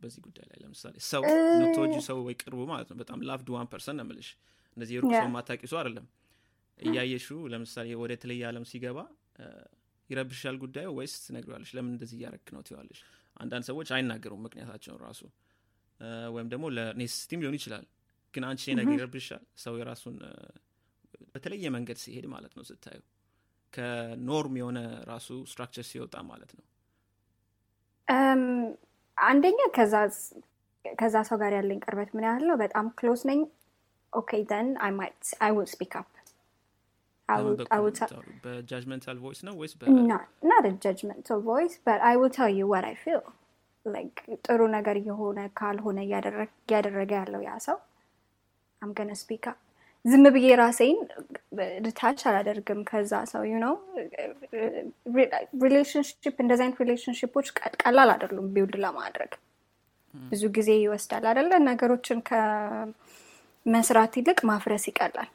በዚህ 0.00 0.20
ጉዳይ 0.26 0.44
ላይ? 0.50 0.58
ለምሳሌ 0.62 0.94
ሰው 1.08 1.22
የምትወጂ 1.52 1.94
ሰው 2.08 2.18
ወይ 2.26 2.36
ቅርቡ 2.42 2.60
ማለት 2.70 2.88
ነው። 2.90 2.96
በጣም 3.02 3.18
loved 3.28 3.48
one 3.54 3.68
person 3.72 3.96
ነው 4.00 4.06
ምልሽ 4.10 4.28
እንደዚህ 4.76 4.94
የሩቅ 4.96 5.12
ሰው 5.16 5.28
የማታቂው 5.34 5.60
ሰው 5.72 5.78
አይደለም። 5.80 6.06
እያየሹ 6.80 7.28
ለምሳሌ 7.52 7.88
ወደ 8.02 8.10
የተለየ 8.16 8.42
ዓለም 8.50 8.64
ሲገባ 8.70 8.98
ይረብሻል 10.10 10.56
ጉዳዩ 10.62 10.88
ወይስ 10.98 11.14
ትነግረዋለሽ? 11.24 11.70
ለምን 11.76 11.92
እንደዚህ 11.94 12.16
እያረክ 12.20 12.48
ነው 12.54 12.62
ትዋለሽ 12.68 13.00
አንዳንድ 13.36 13.64
ሰዎች 13.68 13.88
አይናገሩም 13.96 14.40
ምክንያታቸውን 14.46 15.00
ራሱ። 15.06 15.20
ወይም 16.34 16.48
ደግሞ 16.52 16.64
ለኔስቲም 16.76 17.40
ሊሆን 17.42 17.56
ይችላል። 17.58 17.84
ግን 18.34 18.44
አንቺ 18.48 18.62
ነገር 18.78 18.94
ይረብሻል። 18.96 19.44
ሰው 19.58 19.74
የራሱን 19.80 20.16
በተለየ 21.34 21.66
መንገድ 21.76 21.98
ሲሄድ 22.02 22.26
ማለት 22.32 22.52
ነው 22.58 22.64
ስታዩ 22.68 23.00
ከ 23.72 23.99
norm 23.99 24.54
የሆነ 24.60 24.78
ራሱ 25.10 25.28
structure 25.50 25.86
ሲወጣ 25.88 26.16
ማለት 26.30 26.52
ነው 26.58 26.64
አንደኛ 29.16 29.60
ከዛ 29.76 29.94
ከዛ 30.84 31.16
ሰው 31.28 31.36
ጋር 31.42 31.52
ያለኝ 31.58 31.78
ቅርበት 31.84 32.10
ምን 32.16 32.24
ያህል 32.28 32.44
ነው? 32.50 32.56
በጣም 32.62 32.86
close 32.98 33.22
ነኝ። 33.30 33.40
okay 34.12 34.30
then 34.50 34.68
I 34.84 34.92
might 34.98 35.16
I 35.44 35.50
will 35.56 35.66
speak 35.72 35.94
up 36.00 36.08
በምን 37.28 37.56
በኩል 37.58 37.68
ነው 37.72 37.86
የምታወሩ? 37.86 38.26
በ 38.44 38.56
judgmental 38.56 39.16
voice 39.24 39.40
ነው 39.48 39.54
ወይስ 39.60 39.74
በ 39.74 39.82
not 40.50 40.64
a 40.64 40.72
judgmental 40.84 41.40
voice 41.44 41.74
but 41.86 41.98
I 42.02 42.14
will 42.20 42.32
tell 42.32 42.52
you 42.58 42.66
what 42.72 42.84
I 42.84 42.94
feel 43.04 43.22
like 43.86 44.16
ጥሩ 44.46 44.60
ነገር 44.76 44.96
እየሆነ 45.02 45.38
ካልሆነ 45.60 45.98
እያደረግ- 46.06 46.56
እያደረገ 46.64 47.10
ያለው 47.20 47.42
ያ 47.48 47.54
ሰው 47.66 47.76
I'm 48.82 48.92
gonna 48.92 49.18
speak 49.24 49.44
up 49.52 49.58
ዝም 50.08 50.24
ብዬ 50.34 50.48
ራሴን 50.60 50.98
detach 51.84 52.20
አላደርግም። 52.28 52.80
ከዛ 52.90 53.12
ሰው 53.30 53.42
ነው 53.64 53.74
relationship 55.64 56.36
እንደዚህ 56.44 56.64
አይነት 56.64 56.78
relationship 56.82 57.32
ኦች 57.32 57.48
ቀላል 57.82 58.10
አይደሉም 58.14 58.46
build 58.54 58.76
ለማድረግ። 58.84 59.32
ብዙ 60.14 60.42
ጊዜ 60.56 60.70
ይወስዳል 60.78 61.24
አይደለ? 61.30 61.52
ነገሮችን 61.68 62.20
ከመስራት 62.28 64.12
ይልቅ 64.18 64.38
ማፍረስ 64.50 64.84
ይቀላል። 64.90 65.28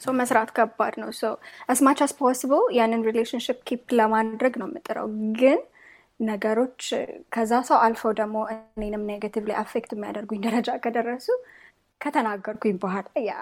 so 0.00 0.12
መስራት 0.20 0.50
ከባድ 0.56 0.94
ነው። 1.02 1.10
so 1.18 1.24
as 1.72 1.81
much 1.81 2.00
as 2.04 2.12
possible 2.20 2.64
ያንን 2.78 3.02
relationship 3.08 3.58
keep 3.68 3.84
ለማድረግ 3.98 4.54
ነው 4.60 4.68
የምጥረው። 4.70 5.08
ግን 5.40 5.60
ነገሮች 6.24 6.80
ከዛ 7.34 7.52
ሰው 7.68 7.78
አልፈው 7.84 8.12
ደግሞ 8.20 8.36
እኔንም 8.52 9.06
negatively 9.10 9.52
affect 9.62 9.90
የሚያደርጉኝ 9.94 10.40
ደረጃ 10.46 10.70
ከደረሱ 10.84 11.28
ከተናገርኩኝ 12.02 12.76
በኋላ 12.82 13.06
ያ 13.24 13.34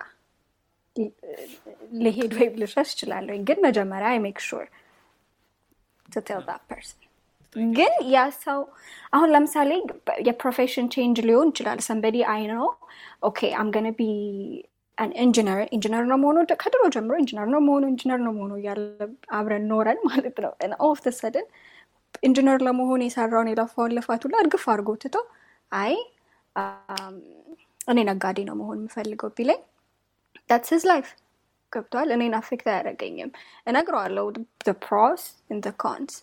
ልሄድ 2.05 2.33
ወይም 2.39 2.55
ልሸሽ 2.63 2.89
እችላለሁኝ። 2.95 3.43
ግን 3.49 3.59
መጀመሪያ 3.67 4.09
I 4.13 4.19
make 4.25 4.41
sure 4.49 4.67
tell 6.21 6.41
person 6.69 6.99
ግን 7.75 7.93
ያ 8.11 8.19
ሰው 8.41 8.61
አሁን 9.13 9.29
ለምሳሌ 9.35 9.71
የ 10.27 10.37
profession 10.37 10.87
change 10.95 11.19
ሊሆን 11.29 11.49
ይችላል። 11.53 11.81
somebody 11.87 12.19
I 12.33 12.43
know 12.53 12.67
okay 13.29 13.49
I'm 13.61 13.71
gonna 13.75 13.89
be 13.99 14.03
engineer 15.19 15.59
engineer 15.77 16.05
ነው 16.11 16.19
መሆኑ 16.23 16.39
ከድሮ 16.63 16.83
ጀምሮ 16.95 17.13
ኢንጂነር 17.21 17.47
ነው 17.55 17.61
መሆኑ 17.67 17.85
ኢንጂነር 17.93 18.21
ነው 18.25 18.33
መሆኑ 18.37 18.53
እያለ 18.61 18.81
አብረን 19.37 19.65
ኖረን 19.71 20.01
ማለት 20.09 20.37
ነው። 20.45 20.53
of 20.87 20.99
a 21.07 21.13
sudden 21.13 21.47
engineer 22.23 22.59
ለመሆን 22.67 23.03
የሰራውን 23.05 23.51
የለፋውን 23.51 23.95
ልፋት 23.97 24.23
ሁላ 24.27 24.37
እርግፍ 24.43 24.65
አድርጎ 24.73 24.91
ትቶ 25.03 25.17
አይ 25.73 25.95
እኔ 27.93 28.01
ነጋዴ 28.11 28.39
ነው 28.49 28.57
መሆን 28.61 28.79
የምፈልገው 28.81 29.31
ቢለኝ 29.39 29.61
that's 30.51 30.71
his 30.75 30.85
life 30.93 31.11
ገብቷል? 31.73 32.09
እኔን 32.17 32.35
affect 32.41 32.67
አያደርገኝም። 32.73 33.31
እነግረዋለሁ 33.71 34.25
and 35.53 35.61
the 35.67 35.75
cons 35.85 36.15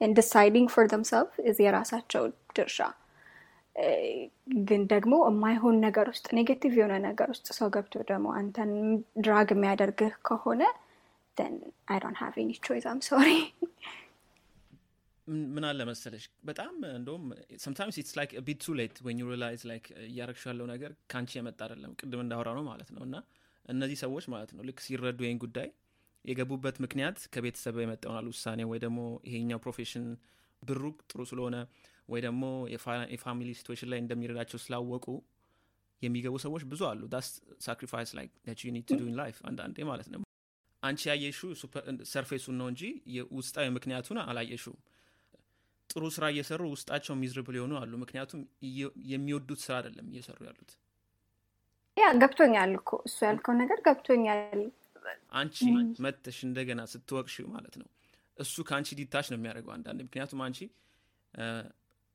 and 0.00 0.12
deciding 0.20 0.66
for 0.74 0.84
themselves 0.94 1.34
is 1.50 1.56
የራሳቸው 1.64 2.22
ድርሻ። 2.56 2.78
ግን 4.68 4.82
ደግሞ 4.92 5.14
የማይሆን 5.28 5.76
ነገር 5.86 6.06
ውስጥ 6.12 6.26
negative 6.38 6.74
የሆነ 6.78 6.94
ነገር 7.08 7.28
ውስጥ 7.34 7.46
ሰው 7.58 7.68
ገብቶ 7.76 7.94
ደግሞ 8.10 8.26
አንተን 8.40 8.72
drag 9.24 9.48
የሚያደርግህ 9.54 10.12
ከሆነ 10.28 10.62
then 11.36 11.54
I 11.88 11.98
don't 11.98 12.18
have 12.24 12.36
any 12.42 12.56
choice 12.66 12.84
I'm 12.90 13.02
sorry 13.12 13.40
ምን- 15.26 15.66
አለ 15.66 15.80
መሰለሽ? 15.88 16.24
በጣም 16.44 16.72
እንደውም 16.90 17.22
it's 18.00 18.14
like 18.14 18.32
a 18.34 18.42
bit 18.42 18.58
too 18.60 18.74
late 18.74 18.96
when 19.00 19.16
you 19.20 19.26
realize 19.28 19.62
like 19.64 19.86
እያረግሽ 20.06 20.42
ያለው 20.50 20.66
ነገር 20.72 20.92
ከአንቺ 21.10 21.32
የመጣ 21.38 21.60
አይደለም 21.66 21.92
ቅድም 22.00 22.20
እንዳወራ 22.24 22.48
ነው 22.58 22.64
ማለት 22.68 22.90
ነው። 22.96 23.02
እና 23.06 23.16
እነዚህ 23.68 23.98
ሰዎች 24.02 24.24
ማለት 24.32 24.50
ነው 24.56 24.62
ልክ 24.68 24.78
ሲረዱ 24.86 25.20
ይህን 25.26 25.38
ጉዳይ 25.44 25.68
የገቡበት 26.24 26.76
ምክንያት 26.84 27.18
ከቤተሰብ 27.34 27.76
የመጣውናል 27.82 28.26
ውሳኔ 28.30 28.60
ወይ 28.70 28.78
ደግሞ 28.84 29.00
ይሄኛው 29.28 29.58
profession 29.64 30.04
ብሩ 30.62 30.82
ጥሩ 31.10 31.20
ስለሆነ 31.30 31.56
ወይ 32.08 32.20
ደግሞ 32.26 32.44
የፋ- 32.72 33.08
የ 33.14 33.23
family 33.23 33.50
situation 33.58 33.88
ላይ 33.92 33.98
እንደሚረዳቸው 34.02 34.58
ስላወቁ 34.64 35.06
የሚገቡ 36.02 36.36
ሰዎች 36.44 36.62
ብዙ 36.70 36.82
አሉ። 36.90 37.02
that's 37.12 37.26
sacrifice 37.60 38.10
ላይ 38.18 38.26
you 38.62 38.72
need 38.74 38.84
to 38.88 38.96
do 39.00 39.12
life 39.20 39.36
አንዳንዴ 39.50 39.76
ማለት 39.90 40.08
ነው። 40.14 40.20
አንቺ 40.82 41.02
ያየሽው 41.10 41.50
surface 42.10 42.39
ኡን 42.39 42.56
ነው 42.60 42.66
እንጂ 42.72 42.82
የውስጣዊ 43.14 43.66
ምክንያቱን 43.76 44.18
አላየሽውም 44.24 44.80
ጥሩ 45.90 46.04
ስራ 46.14 46.24
እየሰሩ 46.32 46.62
ውስጣቸው 46.72 47.14
miserable 47.18 47.56
የሆኑ 47.58 47.74
አሉ። 47.80 47.92
ምክንያቱም 48.02 48.40
የሚወዱት 49.12 49.60
ስራ 49.64 49.74
አይደለም 49.78 50.06
እየሰሩ 50.12 50.38
ያሉት። 50.48 50.70
yeah 51.96 52.06
ገብቶኛል 52.20 52.72
እኮ 52.78 52.90
እሱ 53.08 53.18
ያልከው 53.26 53.54
ነገር 53.60 53.80
ገብቶኛል። 53.86 54.62
አንቺ 55.38 55.58
መተሽ 56.04 56.38
እንደገና 56.48 56.80
ስትወቅሽው 56.92 57.46
ማለት 57.54 57.74
ነው። 57.80 57.88
እሱ 58.38 58.54
ከአንቺ 58.68 58.88
detach 59.00 59.26
ነው 59.30 59.38
የሚያደርገው 59.38 59.72
አንዳንድ 59.76 60.00
ምክንያቱም 60.06 60.40
አንቺ 60.46 60.58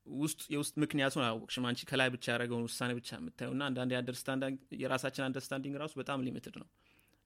ውስጥ 0.07 0.41
የውስጥ 0.53 0.73
ምክንያቱን 0.83 1.23
አላወቅሽም። 1.23 1.65
አንቺ 1.69 1.81
ከላይ 1.89 2.09
ብቻ 2.13 2.25
ያደረገውን 2.31 2.63
ውሳኔ 2.67 2.91
ብቻ 2.99 3.09
የምታየው። 3.17 3.53
እና 3.55 3.63
አንዳንድ 3.69 3.91
የራሳችን 4.79 5.25
understanding 5.27 5.75
ራሱ 5.83 5.93
በጣም 6.01 6.23
limited 6.27 6.55
ነው። 6.61 6.67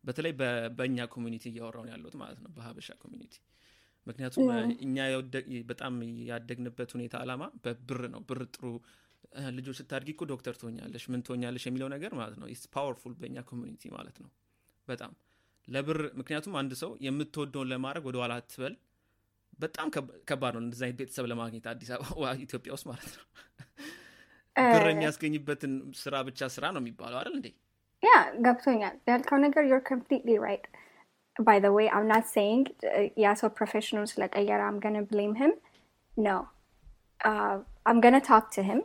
በተለይ 0.04 0.34
በእኛ 0.78 1.06
community 1.14 1.44
እያወራውን 1.52 1.90
ያለሁት 1.94 2.16
ማለት 2.22 2.40
ነው። 2.44 2.52
በሀበሻ 2.56 2.90
community 3.04 3.34
ምክንያቱም 4.08 4.48
እኛ 4.86 4.98
በጣም 5.70 5.94
ያደግንበት 6.30 6.90
ሁኔታ 6.96 7.16
አላማ 7.24 7.44
በብር 7.64 8.02
ነው። 8.14 8.22
ብር 8.30 8.42
ጥሩ 8.54 8.66
ልጆች 9.56 9.78
ስታድጊ 9.80 10.10
እኮ 10.14 10.24
ዶክተር 10.32 10.56
ትሆኛለሽ 10.60 11.04
ምን 11.12 11.22
ትሆኛለሽ 11.28 11.64
የሚለው 11.68 11.90
ነገር 11.94 12.12
ማለት 12.20 12.38
ነው። 12.42 12.48
it's 12.54 12.64
powerful 12.74 13.14
በእኛ 13.20 13.38
community 13.50 13.84
ማለት 13.96 14.18
ነው። 14.24 14.32
በጣም 14.88 15.14
ለብር 15.68 16.00
ምክንያቱም 16.20 16.56
አንድ 16.62 16.74
ሰው 16.82 16.92
የምትወደውን 17.06 17.70
ለማድረግ 17.72 18.04
ወደ 18.10 18.18
ኋላ 18.22 18.34
አትበል። 18.40 18.74
በጣም 19.60 19.88
ከባ- 19.96 20.20
ከባድ 20.30 20.54
ነው። 20.56 20.64
እንደዚ 20.64 20.82
አይነት 20.86 20.98
ቤተሰብ 21.02 21.26
ለማግኘት 21.32 21.66
አዲስ 21.72 21.90
አበባ 21.96 22.24
ኢትዮጵያ 22.46 22.72
ውስጥ 22.76 22.86
ማለት 22.92 23.12
ነው። 23.16 23.26
ብር 24.56 24.86
የሚያስገኝበትን 24.90 25.74
ስራ 26.02 26.16
ብቻ 26.28 26.50
ስራ 26.56 26.66
ነው 26.74 26.82
የሚባለው 26.82 27.18
አይደል 27.20 27.36
እንዴ? 27.38 27.48
yeah 28.04 28.12
ገብቶኛል። 28.46 28.96
ያልከው 29.10 29.38
ነገር 29.44 29.64
you're 29.70 29.82
completely 29.90 30.32
right 30.44 30.66
by 31.48 31.60
the 31.66 31.70
way 31.78 31.88
I'm 31.98 32.06
not 32.12 32.26
saying 32.36 32.66
ያ 33.26 33.30
ሰው 33.42 33.50
profession 33.60 33.94
ኡን 33.94 34.08
ስለቀየረ 34.14 34.62
I'm 34.70 34.78
gonna 34.86 34.98
blame 35.12 35.34
him 35.42 35.54
no 36.14 36.36
I'm 37.92 38.00
gonna 38.06 38.18
talk 38.30 38.48
to 38.56 38.66
him 38.70 38.82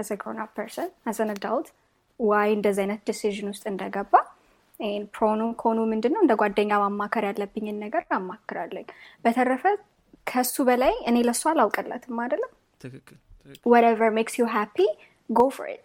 as 0.00 0.10
a 0.10 0.16
grown 0.20 0.38
up 0.42 0.50
person 0.58 0.86
as 1.10 1.18
an 1.24 1.30
adult. 1.36 1.66
why 2.20 2.48
እንደዚህ 2.56 2.82
አይነት 2.82 3.00
decision 3.08 3.46
ውስጥ 3.52 3.64
እንደገባ 3.70 4.12
ይሄን 4.82 5.04
pro 5.16 5.30
ኑ 5.30 5.40
con 5.62 5.72
ኑ 5.72 5.78
ምንድን 5.92 6.12
ነው 6.14 6.20
እንደ 6.24 6.32
ጓደኛ 6.40 6.70
ማማከር 6.82 7.24
ያለብኝን 7.28 7.78
ነገር 7.84 8.02
አማክራለኝ 8.16 8.86
በተረፈ 9.24 9.64
ከሱ 10.30 10.54
በላይ 10.68 10.94
እኔ 11.10 11.16
ለሱ 11.28 11.42
አላውቅለትም 11.52 12.20
አይደለም 12.24 12.52
ትክክል 12.84 13.18
ትክክል 13.42 13.70
whatever 13.72 14.08
makes 14.18 14.34
you 14.40 14.46
happy 14.58 14.88
go 15.30 15.46
for 15.56 15.66
it. 15.76 15.84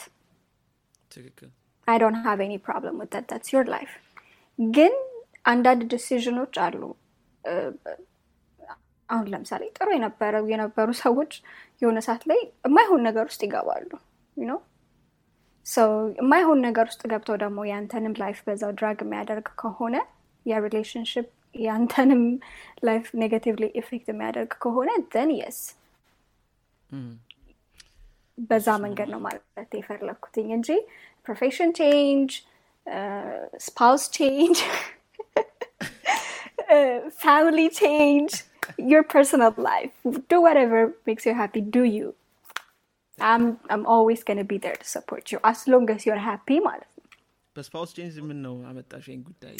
ትክክል 1.16 1.50
I 1.88 1.98
don't 2.04 2.20
have 2.28 2.40
any 2.48 2.60
problem 2.70 2.96
with 3.02 3.12
that. 3.16 3.26
That's 3.32 3.52
your 3.56 3.66
life. 3.76 3.96
ግን 4.60 4.94
አንዳንድ 5.48 5.82
decision 5.92 6.34
ኦች 6.34 6.56
አሉ። 6.64 6.82
አሁን 9.10 9.28
ለምሳሌ 9.32 9.64
ጥሩ 9.76 9.88
የነበረው 9.96 10.46
የነበሩ 10.52 10.90
ሰዎች 11.02 11.34
የሆነ 11.82 12.00
ሰዓት 12.08 12.24
ላይ 12.30 12.40
የማይሆን 12.66 13.02
ነገር 13.08 13.26
ውስጥ 13.30 13.42
ይገባሉ 13.46 13.90
ነው 14.38 14.60
ሰው 15.66 15.90
የማይሆን 16.20 16.60
ነገር 16.66 16.86
ውስጥ 16.90 17.02
ገብተው 17.12 17.38
ደግሞ 17.44 17.60
ያንተንም 17.70 18.14
life 18.22 18.38
በዛው 18.46 18.72
drag 18.78 19.00
የሚያደርግ 19.04 19.48
ከሆነ 19.62 19.96
የ 20.46 20.57
relationship 20.57 21.28
ያንተንም 21.62 22.22
life 22.88 23.06
negatively 23.22 23.66
affect 23.80 24.08
የሚያደርግ 24.12 24.52
ከሆነ 24.64 24.90
then 25.14 25.32
yes 25.38 25.60
um፣ 26.90 27.08
በዛ 28.48 28.68
መንገድ 28.84 29.10
ነው 29.14 29.22
ማለት 29.26 29.72
የፈለግኩትኝ 29.80 30.50
እንጂ 30.58 30.70
profession 31.26 31.72
change 31.80 32.34
spouse 33.66 34.04
change 34.16 34.60
family 37.24 37.60
change 37.82 38.32
your 38.92 39.04
personal 39.04 39.54
life. 39.58 39.94
Do 40.32 40.38
whatever 40.42 40.80
makes 41.08 41.26
you 41.28 41.34
happy 41.34 41.62
do 41.78 41.84
you. 41.98 42.08
I'm 43.20 43.46
i'm 43.74 43.86
always 43.86 44.20
to 44.24 44.44
be 44.44 44.58
there 44.58 44.76
to 44.76 44.88
support 44.96 45.32
you 45.32 45.40
as 45.52 45.60
long 45.68 45.86
as 45.96 46.02
you're 46.08 46.24
happy 46.32 46.58
ማለት 46.68 46.90
ነው. 46.90 47.04
በ 47.56 47.65
spouse 47.65 47.92
change 47.98 48.16
ምን 48.30 48.40
ነው 48.46 48.56
አመጣሽ 48.72 49.06
ይህን 49.10 49.22
ጉዳይ 49.30 49.56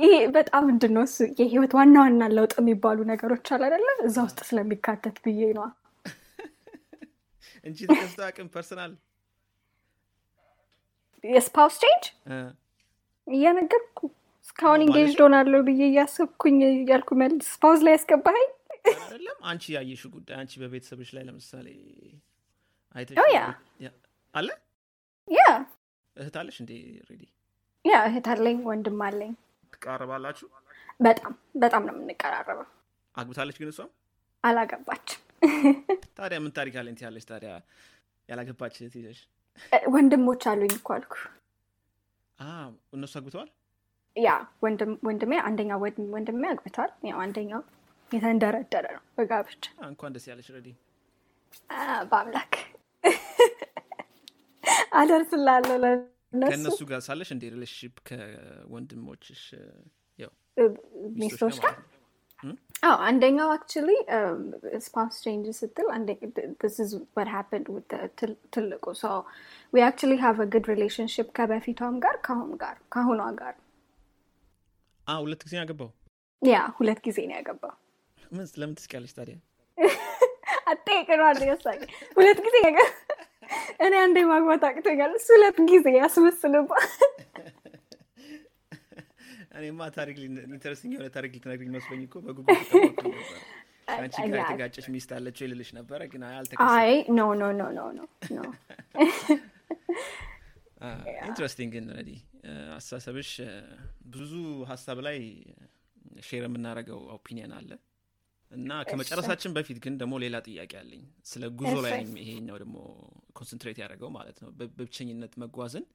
ይሄ 0.00 0.12
በጣም 0.36 0.62
ምንድን 0.68 0.92
ነው 0.96 1.02
እሱ? 1.08 1.18
የህይወት 1.40 1.72
ዋና 1.78 1.96
ዋና 2.04 2.22
ለውጥ 2.36 2.52
የሚባሉ 2.60 2.98
ነገሮች 3.12 3.46
አለ 3.54 3.62
አይደለ? 3.68 3.88
እዛ 4.08 4.16
ውስጥ 4.26 4.38
ስለሚካተት 4.50 5.16
ብዬ 5.24 5.40
ነዋ። 5.58 5.66
እንጂ 7.68 7.78
ተከስቶ 7.90 8.20
አቅም 8.28 8.48
ፐርሰናል 8.56 8.92
የስፓውስ 11.30 11.76
ቼንጅ 11.82 12.04
እየነገርኩ 13.26 13.98
እስካሁን 14.44 14.82
ኢንጌጅድ 14.84 15.20
ሆናለሁ 15.24 15.60
ብዬ 15.68 15.82
እያሰብኩኝ 15.88 16.58
እያልኩ 16.68 17.10
መልስ 17.20 17.46
ስፓውዝ 17.54 17.80
ላይ 17.86 17.94
ያስገባኸኝ? 17.96 18.46
አይደለም 18.96 19.38
አንቺ 19.50 19.64
ያየሽው 19.76 20.10
ጉዳይ 20.14 20.36
አንቺ 20.40 20.52
በቤተሰብሽ 20.62 21.10
ላይ 21.16 21.24
ለምሳሌ 21.28 21.66
አይተሽ 22.94 23.16
አለ? 24.34 24.48
ያ 25.28 25.42
እህት 26.16 26.36
አለሽ 26.40 26.56
እንዴ? 26.62 26.72
ሬዲ? 27.08 27.22
ያ 27.84 27.96
እህት 28.08 28.26
አለኝ 28.32 28.58
ወንድም 28.68 29.00
አለኝ። 29.06 29.32
ትቃረባላችሁ 29.72 30.46
በጣም 31.00 31.32
በጣም 31.62 31.82
ነው 31.88 31.94
የምንቀራረበው። 31.96 32.68
አግብታለች 33.14 33.56
ግን 33.60 33.70
እሷም? 33.72 33.90
አላገባችም። 34.44 35.22
ታዲያ 36.16 36.38
ምን 36.44 36.52
ታሪክ 36.58 36.74
አለኝ 36.80 36.94
ትያለች 37.00 37.24
ታዲያ 37.30 37.50
ያላገባች 38.28 38.74
እህት 38.80 38.94
ይዘሽ 39.00 39.18
ወንድሞች 39.94 40.42
አሉኝ 40.50 40.72
እኮ 40.78 40.88
አልኩ። 40.96 41.14
እነሱ 42.94 43.14
አግብተዋል? 43.18 43.48
yeah 44.16 44.30
ወንድሜ 45.06 45.32
አንደኛው 45.46 45.78
ወንድ- 45.84 46.10
ወንድሜ 46.14 46.42
አግብቷል። 46.50 46.90
ያው 47.08 47.18
አንደኛው 47.24 47.62
የተንደረደረ 48.10 48.86
ነው 48.96 49.02
በጋብቻ። 49.16 49.64
እንኳን 49.88 50.12
ደስ 50.14 50.26
ያለች 50.30 50.48
ረዲ። 50.56 50.68
በአምላክ 52.10 52.52
አደርስላለሁ 55.00 55.76
ከእነሱ 56.42 56.80
ጋር 56.88 57.00
ሳለሽ 57.06 57.28
እንደ 57.34 57.44
relationship 57.54 57.94
ከወንድሞችሽ? 58.08 59.42
ሚስቶች 61.16 61.56
ጋር 61.64 61.74
አዎ 62.82 62.96
አንደኛው 63.08 63.48
actually 63.54 63.90
spouse 64.78 65.16
change 65.24 65.46
ስትል 65.58 65.86
ትልቁ 68.54 68.84
we 69.72 69.80
actually 69.80 70.18
have 70.24 70.38
a 70.40 70.48
good 70.54 70.66
relationship 70.72 71.28
ከበፊቷም 71.38 71.94
ጋር 72.04 72.16
ከአሁን 72.26 72.52
ጋር 72.62 72.76
ከአሁኗ 72.94 73.22
ጋር። 73.40 73.54
ሁለት 75.20 75.42
ጊዜ 75.46 75.54
ያገባው? 75.60 75.90
yeah 76.42 76.58
ሁለት 76.78 77.00
ጊዜ 77.06 77.18
ነው 77.30 77.36
ያገባው። 77.36 77.74
ምን 78.32 78.46
ለምን 78.60 78.74
ትስቂያለሽ 78.78 79.12
ታዲያ? 79.18 79.36
አጠይቅነው 80.70 81.26
አድርገሳኝ 81.26 81.80
ሁለት 82.16 82.38
ጊዜ 82.46 82.56
ያገ 82.66 82.78
እኔ 83.84 83.94
አንዴ 84.04 84.18
ማግባት 84.32 84.64
አቅቶኛል። 84.68 85.12
እሱ 85.20 85.28
ሁለት 85.36 85.58
ጊዜ 85.72 85.86
ያስመስልባ 86.00 86.70
እኔማ 89.56 89.88
ታሪክ 89.96 90.16
interesting 90.48 90.92
የሆነ 90.94 91.08
ታሪክ 91.16 91.30
ልትነግሪኝ 91.36 91.70
መስሎኝ 91.76 92.02
እኮ 92.06 92.16
በጉጉት 92.24 92.72
ነበር። 92.76 93.40
ከአንቺ 93.88 94.16
ጋር 94.24 94.38
የተጋጨች 94.40 94.86
ሚስት 94.94 95.10
አለችው 95.16 95.44
ይልልሽ 95.46 95.70
ነበረ 95.76 96.00
ግን 96.12 96.22
አይ 96.22 96.32
አይ 96.32 96.38
አልተከሰተም 96.40 97.16
ኖ 97.18 97.26
ኖ 97.40 97.50
ኖ 97.52 97.64
ኖ 97.76 97.80
ኖ። 98.36 98.40
ኢንትረስቲንግ 101.26 101.70
ግን 101.74 101.84
ረዲ 101.96 102.10
አስተሳሰብሽ 102.74 103.30
ብዙ 104.14 104.32
ሀሳብ 104.70 104.98
ላይ 105.06 105.18
share 106.26 106.44
የምናደርገው 106.46 107.00
opinion 107.14 107.52
አለ። 107.58 107.70
እና 108.50 108.70
ከመጨረሳችን 108.88 109.54
በፊት 109.56 109.78
ግን 109.84 109.94
ደግሞ 110.00 110.14
ሌላ 110.24 110.36
ጥያቄ 110.46 110.72
አለኝ። 110.80 111.00
ስለ 111.30 111.44
ጉዞ 111.60 111.72
ላይ 111.86 111.94
ይሄኛው 112.22 112.58
ደግሞ 112.62 112.76
concentrate 113.38 113.78
ያደረገው 113.82 114.10
ማለት 114.16 114.36
ነው። 114.42 114.50
በብቸኝነት 114.58 115.32
መጓዝን 115.42 115.86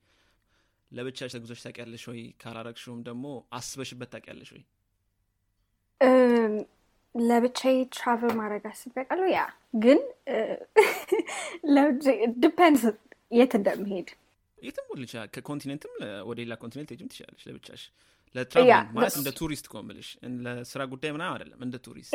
ለብቻሽ 0.92 1.32
ተጉዞች 1.36 1.60
ታውቂያለሽ 1.66 2.04
ወይ? 2.12 2.22
ካላረግሽውም 2.42 3.02
ደግሞ 3.08 3.26
አስበሽበት 3.52 4.10
ታውቂያለሽ 4.14 4.50
ወይ? 4.56 4.64
ለብቻዬ 7.16 7.78
travel 7.96 8.34
ማድረግ 8.40 8.64
አስቤያለሁ። 8.70 9.26
yeah 9.32 9.42
ግን 9.78 10.00
depends 12.44 12.84
የት 13.38 13.54
እንደምሄድ። 13.60 14.08
የትም 14.58 14.88
ልቻ 15.02 15.14
ከ 15.36 15.45
continent 15.45 15.85
ም 15.85 15.94
ወደ 16.30 16.38
ሌላ 16.42 16.54
continent 16.64 16.90
ሄጅም 16.94 17.10
ትችላለች 17.12 17.44
ለብቻሽ። 17.48 17.84
ለ 18.36 18.46
traveling 18.46 18.90
ማለት 18.98 19.16
እንደ 19.20 19.30
ቱሪስት 19.40 19.66
እኮ 19.70 19.76
የምልሽ። 19.82 20.10
ለስራ 20.46 20.82
ጉዳይ 20.92 21.12
ምናምን 21.16 21.34
አይደለም 21.36 21.62
እንደ 21.66 21.76
ቱሪስት። 21.86 22.14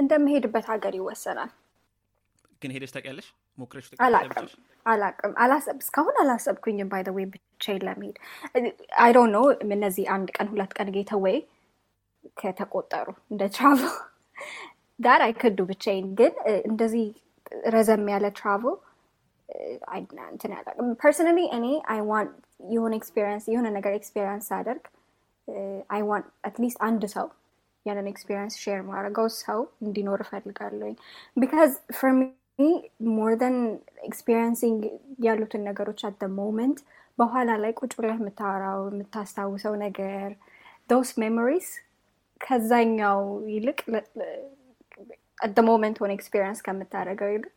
እንደምሄድበት 0.00 0.66
ሀገር 0.72 0.94
ይወሰናል። 0.98 1.50
ግን 2.62 2.72
ሄደሽ 2.76 2.92
ታውቂያለሽ 2.94 3.28
ሞክረሽ 3.58 3.86
አላቅም 4.06 4.48
አላቅም 4.86 5.32
አላሰብ 5.42 5.76
እስካሁን 5.82 6.16
አላሰብኩኝም። 6.22 6.88
ባይ 6.92 7.02
ወይ 7.16 7.26
ብቻዬን 7.32 7.84
ለመሄድ። 7.86 8.16
አይ 9.04 9.10
ዶንት 9.16 9.32
ኖ 9.34 9.40
እነዚህ 9.68 10.04
አንድ 10.14 10.28
ቀን 10.36 10.48
ሁለት 10.52 10.72
ቀን 10.78 10.90
ጌተወይ 10.96 11.38
ከተቆጠሩ 12.40 13.08
እንደ 13.32 13.42
ትራቭል 13.54 13.94
ዳር 14.98 15.20
አይከዱ 15.26 15.58
ብቻዬን። 15.70 16.08
ግን 16.20 16.34
እንደዚህ 16.68 17.06
ረዘም 17.74 18.04
ያለ 18.12 18.26
ትራቭል 18.38 18.76
እንትን 20.28 20.52
ያላቅም 20.56 20.88
ፐርሰናሊ 21.02 21.40
እኔ 21.56 21.66
አይ 21.92 22.00
ዋንት 22.08 22.32
የሆነ 22.70 22.92
ኤክስፔሪንስ 23.00 23.44
የሆነ 23.52 23.66
ነገር 23.76 23.92
ኤክስፔሪንስ 23.98 24.46
ሳደርግ 24.50 24.84
I 25.90 26.02
want 26.08 26.26
at 26.48 26.57
least 26.57 26.78
አንድ 26.86 27.02
ሰው 27.14 27.26
ያንን 27.86 28.08
experience 28.12 28.54
share 28.62 28.80
ማድረገው 28.88 29.26
ሰው 29.38 29.60
እንዲኖር 29.84 30.20
እፈልጋለሁ 30.24 30.88
because 31.36 31.72
for 31.98 32.12
me 32.16 32.22
more 33.10 33.32
than 33.46 33.56
experiencing 34.08 34.80
ያሉትን 35.24 35.62
ነገሮች 35.68 36.00
at 36.08 36.22
moment 36.36 36.78
በኋላ 37.18 37.50
ላይ 37.62 37.72
ቁጭ 37.78 37.92
ብለህ 37.98 38.18
የምታወራው 38.20 38.80
የምታስታውሰው 38.88 39.74
ነገር 39.82 40.30
those 40.90 41.10
memories 41.22 41.68
ከዛኛው 42.40 43.20
ይልቅ 43.52 43.78
at 45.38 45.58
moment 45.68 45.96
ሆነ 46.02 46.10
experience 46.16 46.60
ከምታደርገው 46.66 47.30
ይልቅ 47.34 47.56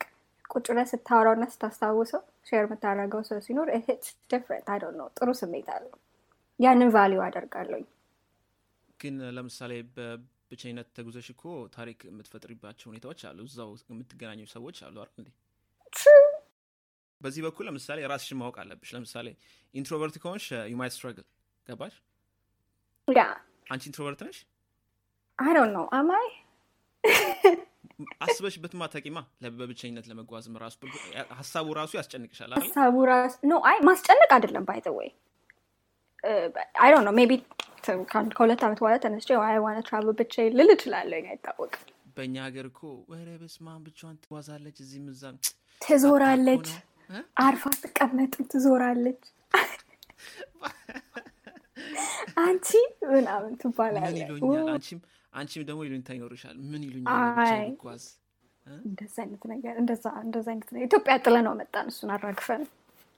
ቁጭ 0.52 0.66
ብለህ 0.72 0.88
ስታወራው 0.92 1.34
እና 1.38 1.46
ስታስታውሰው 1.54 2.22
share 2.48 2.64
የምታደርገው 2.66 3.22
ሰው 3.30 3.40
ሲኖር 3.48 3.68
it's 3.76 4.10
different 4.32 4.68
I 4.74 4.80
know 4.96 5.08
ጥሩ 5.18 5.30
ስሜት 5.42 5.68
አለው። 5.76 5.98
ያንን 6.60 6.90
value 6.96 7.20
አደርጋለኝ 7.28 7.86
ግን 9.00 9.18
ለምሳሌ 9.36 9.74
በብቸኝነት 10.52 10.88
ተጉዘሽ 10.98 11.28
እኮ 11.32 11.44
ታሪክ 11.76 12.00
የምትፈጥሪባቸው 12.08 12.88
ሁኔታዎች 12.92 13.20
አሉ። 13.30 13.40
እዛው 13.50 13.72
የምትገናኙ 13.92 14.42
ሰዎች 14.54 14.78
አሉ 14.86 14.96
አይደል 15.02 15.20
እንዴ? 15.22 15.30
በዚህ 17.22 17.42
በኩል 17.46 17.66
ለምሳሌ 17.70 18.00
ራስሽን 18.12 18.38
ማወቅ 18.40 18.56
አለብሽ። 18.64 18.90
ለምሳሌ 18.96 19.28
introvert 19.74 20.16
ከሆንሽ 20.24 20.46
you 20.72 20.78
might 20.82 20.94
struggle 20.96 21.26
ገባሽ? 21.68 21.96
ያ 23.08 23.24
አንቺ 23.68 23.84
introvert 23.90 24.22
ነሽ? 24.28 24.38
I 25.40 25.52
don't 25.58 25.74
know 25.76 25.82
am 26.00 26.19
I 26.19 26.28
አስበሽበት 28.26 28.74
ማታቂማ 28.82 29.18
በብቸኝነት 29.60 30.06
ለመጓዝም 30.10 30.56
ራሱ 30.64 30.76
ሀሳቡ 31.40 31.68
ራሱ 31.80 31.92
ያስጨንቅሻል 32.00 32.52
ሀሳቡ 32.60 32.96
ራስ 33.12 33.34
no 33.50 33.62
አይ 33.70 33.78
ማስጨነቅ 33.88 34.30
አይደለም 34.38 34.66
by 34.70 34.80
the 34.86 34.96
way 34.98 35.10
I 36.84 36.90
don't 36.94 37.06
know 37.08 37.14
maybe 37.20 37.32
ከሁለት 38.32 38.62
ዓመት 38.66 38.80
በኋላ 38.82 38.96
ተነስቼ 39.04 39.30
I 39.44 39.58
wanna 39.64 39.78
travel 39.88 40.16
ብቻዬን 40.20 40.56
ልል 40.60 40.70
እችላለሁ። 40.76 41.20
አይታወቅም። 41.32 41.84
በእኛ 42.18 42.36
ሀገር 42.46 42.66
እኮ 42.70 42.80
ወረ 43.12 43.30
በስማን 43.42 43.82
ብቻዋን 43.86 44.16
ትጓዛለች 44.24 44.78
እዚህም 44.84 45.08
እዛም 45.14 45.36
ትዞራለች? 45.82 46.68
አርፋ 47.40 47.64
ትቀመጥም 47.84 48.46
ትዞራለች። 48.52 49.22
አንቺ 52.42 52.70
ምናምን 53.12 53.46
ምን 53.46 53.56
ትባላለ 53.62 54.16
ይሉኛል 54.22 54.68
አንቺም 55.34 55.64
ደግሞ 55.68 55.80
ይሉኝታ 55.88 56.10
ይኖርሻል። 56.18 56.56
ምን 56.70 56.82
ይሉኛል? 56.86 57.70
ጓዝ 57.82 58.04
እንደዛ 58.84 59.16
አይነት 59.24 59.44
ነገር 59.52 59.76
እንደዛ 59.82 60.06
እንደዛ 60.24 60.48
አይነት 60.52 60.70
ኢትዮጵያ 60.88 61.14
ጥለ 61.26 61.36
ነው 61.46 61.54
መጣን። 61.60 61.88
እሱን 61.92 62.12
አራግፈን። 62.16 62.64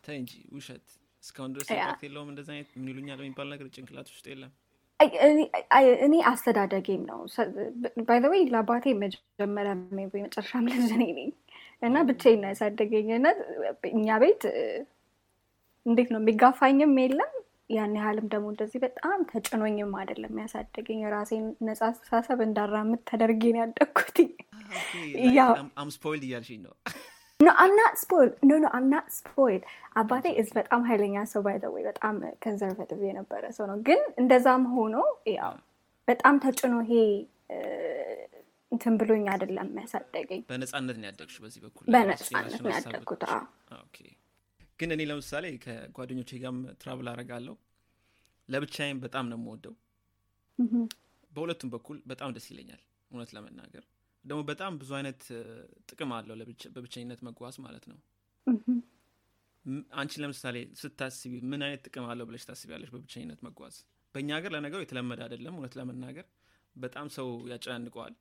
ተይ 0.04 0.18
እንጂ 0.22 0.32
ውሸት 0.54 0.86
እስካሁን 1.24 1.52
ድረስ 1.56 1.68
impact 1.76 2.04
የለውም 2.06 2.30
እንደዚ 2.32 2.50
አይነት 2.54 2.70
ምን 2.76 2.88
ይሉኛል 2.92 3.20
የሚባል 3.22 3.48
ነገር 3.52 3.68
ጭንቅላት 3.74 4.08
ውስጥ 4.14 4.26
የለም። 4.32 4.52
እኔ- 6.04 6.26
አስተዳደጌም 6.32 7.04
ነው። 7.10 7.20
by 8.08 8.20
the 8.24 8.30
way 8.32 8.42
ለአባቴ 8.52 8.86
መጀመሪያ 9.02 9.72
maybe 9.98 10.22
መጨረሻም 10.26 10.66
ልጅ 10.72 10.90
እኔ 10.98 11.06
ነኝ። 11.18 11.30
እና 11.82 11.96
ብቻዬን 12.10 12.42
ነው 12.44 12.50
ያሳደገኝ። 12.52 13.08
እና 13.16 13.28
እኛ 13.92 14.18
ቤት 14.24 14.44
እንዴት 15.86 16.10
ነው 16.14 16.20
የሚጋፋኝም 16.22 16.94
የለም። 17.02 17.32
ያን 17.70 17.94
ያህልም 17.98 18.26
ደግሞ 18.32 18.48
እንደዚህ 18.52 18.80
በጣም 18.84 19.20
ተጭኖኝም 19.30 19.92
አይደለም 20.00 20.34
ያሳደገኝ። 20.42 21.00
የራሴን 21.04 21.46
ነጻ 21.68 21.82
አስተሳሰብ 21.90 22.40
እንዳራምድ 22.46 23.02
ተደርጌ 23.10 23.44
ነው 23.54 23.62
ያደግኩት 23.64 24.18
ያው- 25.38 25.56
I'm 25.78 25.90
spoiled 25.96 26.26
እያልሽኝ 26.28 26.60
ነው 26.66 26.74
no 27.42 27.52
I'm 27.58 27.72
not 27.78 27.96
spoiled 28.02 28.30
no 28.44 28.58
no 28.58 28.68
I'm 28.78 28.86
not 28.92 29.08
spoiled 29.16 29.62
አባቴ 29.96 30.26
እዝ 30.42 30.50
በጣም 30.58 30.82
ኃይለኛ 30.90 31.24
ሰው 31.32 31.42
by 31.46 31.56
the 31.62 31.70
way 31.76 31.84
በጣም 31.90 32.16
conservative 32.44 33.02
የነበረ 33.08 33.44
ሰው 33.58 33.66
ነው። 33.72 33.78
ግን 33.88 34.02
እንደዛም 34.22 34.66
ሆኖ 34.74 34.96
ያው 35.34 35.54
በጣም 36.08 36.36
ተጭኖ 36.44 36.76
ይሄ 36.86 36.94
እንትን 38.72 38.94
ብሎኝ 39.00 39.26
አይደለም 39.34 39.70
ያሳደገኝ። 39.82 40.42
በነጻነት 40.50 40.98
ነው 41.02 41.08
ያደግሽ 41.10 41.38
በዚህ 41.44 41.62
በኩል? 41.66 41.86
የራስሽን 41.96 42.38
ነው 42.66 42.72
ያደግኩት። 42.76 43.24
ግን 44.80 44.92
እኔ 44.96 45.02
ለምሳሌ 45.10 45.46
ከጓደኞቼ 45.66 46.32
ጋርም 46.44 46.60
travel 46.82 47.08
አረጋለሁ 47.12 47.56
ለብቻዬም 48.50 49.02
በጣም 49.04 49.26
ነው 49.32 49.38
የምወደው። 49.40 49.76
በሁለቱም 51.32 51.70
በኩል 51.74 51.98
በጣም 52.06 52.30
ደስ 52.36 52.48
ይለኛል። 52.52 52.82
እውነት 53.12 53.30
ለመናገር 53.36 53.84
ደግሞ 54.26 54.40
በጣም 54.48 54.72
ብዙ 54.80 54.92
አይነት 54.98 55.22
ጥቅም 55.90 56.12
አለው 56.16 56.36
በብቸኝነት 56.76 57.22
መጓዝ 57.28 57.56
ማለት 57.66 57.86
ነው። 57.92 57.98
አንቺ 59.94 60.14
ለምሳሌ 60.22 60.58
ስታስቢ 60.80 61.34
ምን 61.50 61.62
አይነት 61.66 61.82
ጥቅም 61.88 62.06
አለው 62.12 62.26
ብለሽ 62.30 62.44
ታስቢያለሽ 62.48 62.90
በብቸኝነት 62.94 63.40
መጓዝ? 63.48 63.76
በእኛ 64.16 64.30
ሀገር 64.38 64.52
ለነገሩ 64.56 64.80
የተለመደ 64.84 65.20
አይደለም 65.26 65.56
እውነት 65.58 65.74
ለመናገር 65.80 66.26
በጣም 66.76 67.08
ሰው 67.16 67.28
ያጨናንቀዋል። 67.52 68.14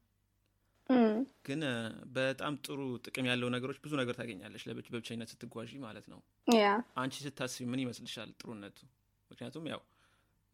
ግን 1.46 1.60
በጣም 2.14 2.54
ጥሩ 2.64 2.78
ጥቅም 3.04 3.26
ያለው 3.28 3.48
ነገሮች 3.54 3.78
ብዙ 3.84 3.92
ነገር 4.00 4.14
ታገኛለሽ 4.18 4.62
ለብቻ- 4.68 4.92
በብቸኝነት 4.94 5.28
ስትጓዢ 5.32 5.70
ማለት 5.84 6.06
ነው። 6.12 6.20
አንቺ 6.96 7.14
ስታስቢ 7.24 7.64
ምን 7.70 7.82
ይመስልሻል 7.84 8.30
ጥሩነቱ? 8.40 8.78
ምክንያቱም 9.30 9.66
ያው 9.72 9.80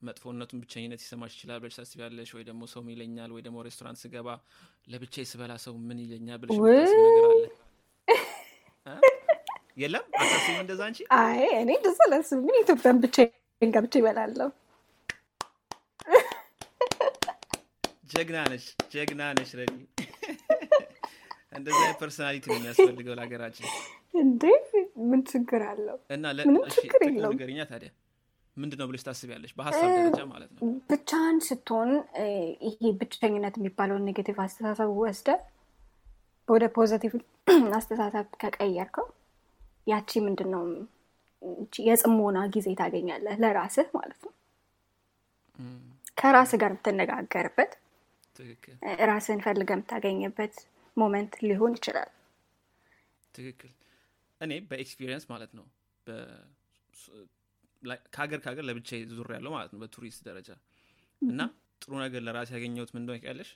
መጥፎነቱን 0.08 0.60
ብቸኝነት 0.62 1.00
ይሰማሽ 1.04 1.32
ይችላል 1.36 1.58
ብለሽ 1.62 1.76
ታስቢያለሽ 1.78 2.30
ወይ 2.36 2.44
ደግሞ 2.48 2.62
ሰው 2.72 2.82
ይለኛል 2.92 3.30
ወይ 3.36 3.42
ደግሞ 3.46 3.64
ሬስቶራንት 3.66 4.00
ስገባ 4.02 4.28
ለብቻ 4.88 5.24
ስበላ 5.30 5.54
ሰው 5.64 5.74
ምን 5.86 5.98
ይለኛል 6.04 6.38
ብለሽ 6.42 6.58
ነገር 6.98 7.24
አለ? 7.30 7.44
የለም 9.76 10.04
አታስቢም 10.18 10.60
እንደዛ 10.62 10.80
አንቺ 10.86 10.98
አይ 11.16 11.40
እኔ 11.58 11.70
እንደዛ 11.78 11.98
አላስብም። 12.06 12.44
ምን 12.46 12.56
ኢትዮጵያን 12.62 13.00
ብቻ 13.02 13.16
ገብቼ 13.62 13.94
ይበላለሁ። 14.00 14.48
ጀግና 18.12 18.38
ነሽ 18.50 18.64
ጀግና 18.92 19.22
ነሽ 19.38 19.50
ረዲ 19.60 19.74
እንደዚህ 21.56 21.80
አይነት 21.82 21.98
personality 22.02 22.44
ነው 22.50 22.56
የሚያስፈልገው 22.58 23.14
ለሀገራችን 23.18 23.66
እንዴ 24.14 24.42
ምን 25.10 25.20
ችግር 25.30 25.62
አለው? 25.70 25.96
እና 26.10 26.24
ምንም 26.48 26.62
ችግር 26.76 27.00
የለውም። 27.06 27.38
ታዲያ 27.72 27.90
ምንድን 28.56 28.78
ነው 28.80 28.86
ብለሽ 28.88 29.02
ታስቢያለሽ? 29.06 29.52
በሀሳብ 29.56 29.88
ደረጃ 29.96 30.20
ማለት 30.30 30.50
ነው። 30.52 30.60
ብቻህን 30.90 31.38
ስትሆን 31.46 31.90
ይሄ 32.68 32.90
ብቸኝነት 33.00 33.54
የሚባለውን 33.58 34.06
negative 34.08 34.38
አስተሳሰብ 34.44 34.90
ወስደ 35.00 35.28
ወደ 36.48 36.64
positive 36.76 37.12
አስተሳሰብ 37.76 38.26
ከቀየርከው 38.42 39.06
ያቺ 39.86 40.20
ምንድን 40.26 40.48
ነው 40.54 40.62
የጽሞና 41.86 42.38
ጊዜ 42.54 42.68
ታገኛለህ 42.78 43.36
ለራስህ 43.42 43.88
ማለት 43.96 44.20
ነው። 44.26 44.32
ከራስህ 46.18 46.58
ጋር 46.62 46.70
የምትነጋገርበት 46.72 47.72
ራስህን 49.10 49.42
ፈልገህ 49.44 49.74
የምታገኝበት 49.76 50.54
moment 50.96 51.34
ሊሆን 51.44 51.74
ይችላል። 51.78 52.10
ትክክል። 53.34 53.72
እኔ 54.40 54.52
በ 54.68 54.78
experience 54.78 55.26
ማለት 55.32 55.52
ነው 55.58 55.66
ከሀገር 58.12 58.38
ከሀገር 58.44 58.64
ለብቻ 58.68 58.88
ዙር 59.12 59.30
ያለው 59.34 59.52
ማለት 59.54 59.70
ነው 59.72 59.80
በቱሪስት 59.82 60.20
ደረጃ። 60.28 60.48
እና 61.22 61.40
ጥሩ 61.82 61.92
ነገር 62.02 62.20
ለራስ 62.26 62.50
ያገኘሁት 62.54 62.90
ምን 62.94 63.02
እንደሆነ 63.02 63.20
ያለሽ 63.28 63.50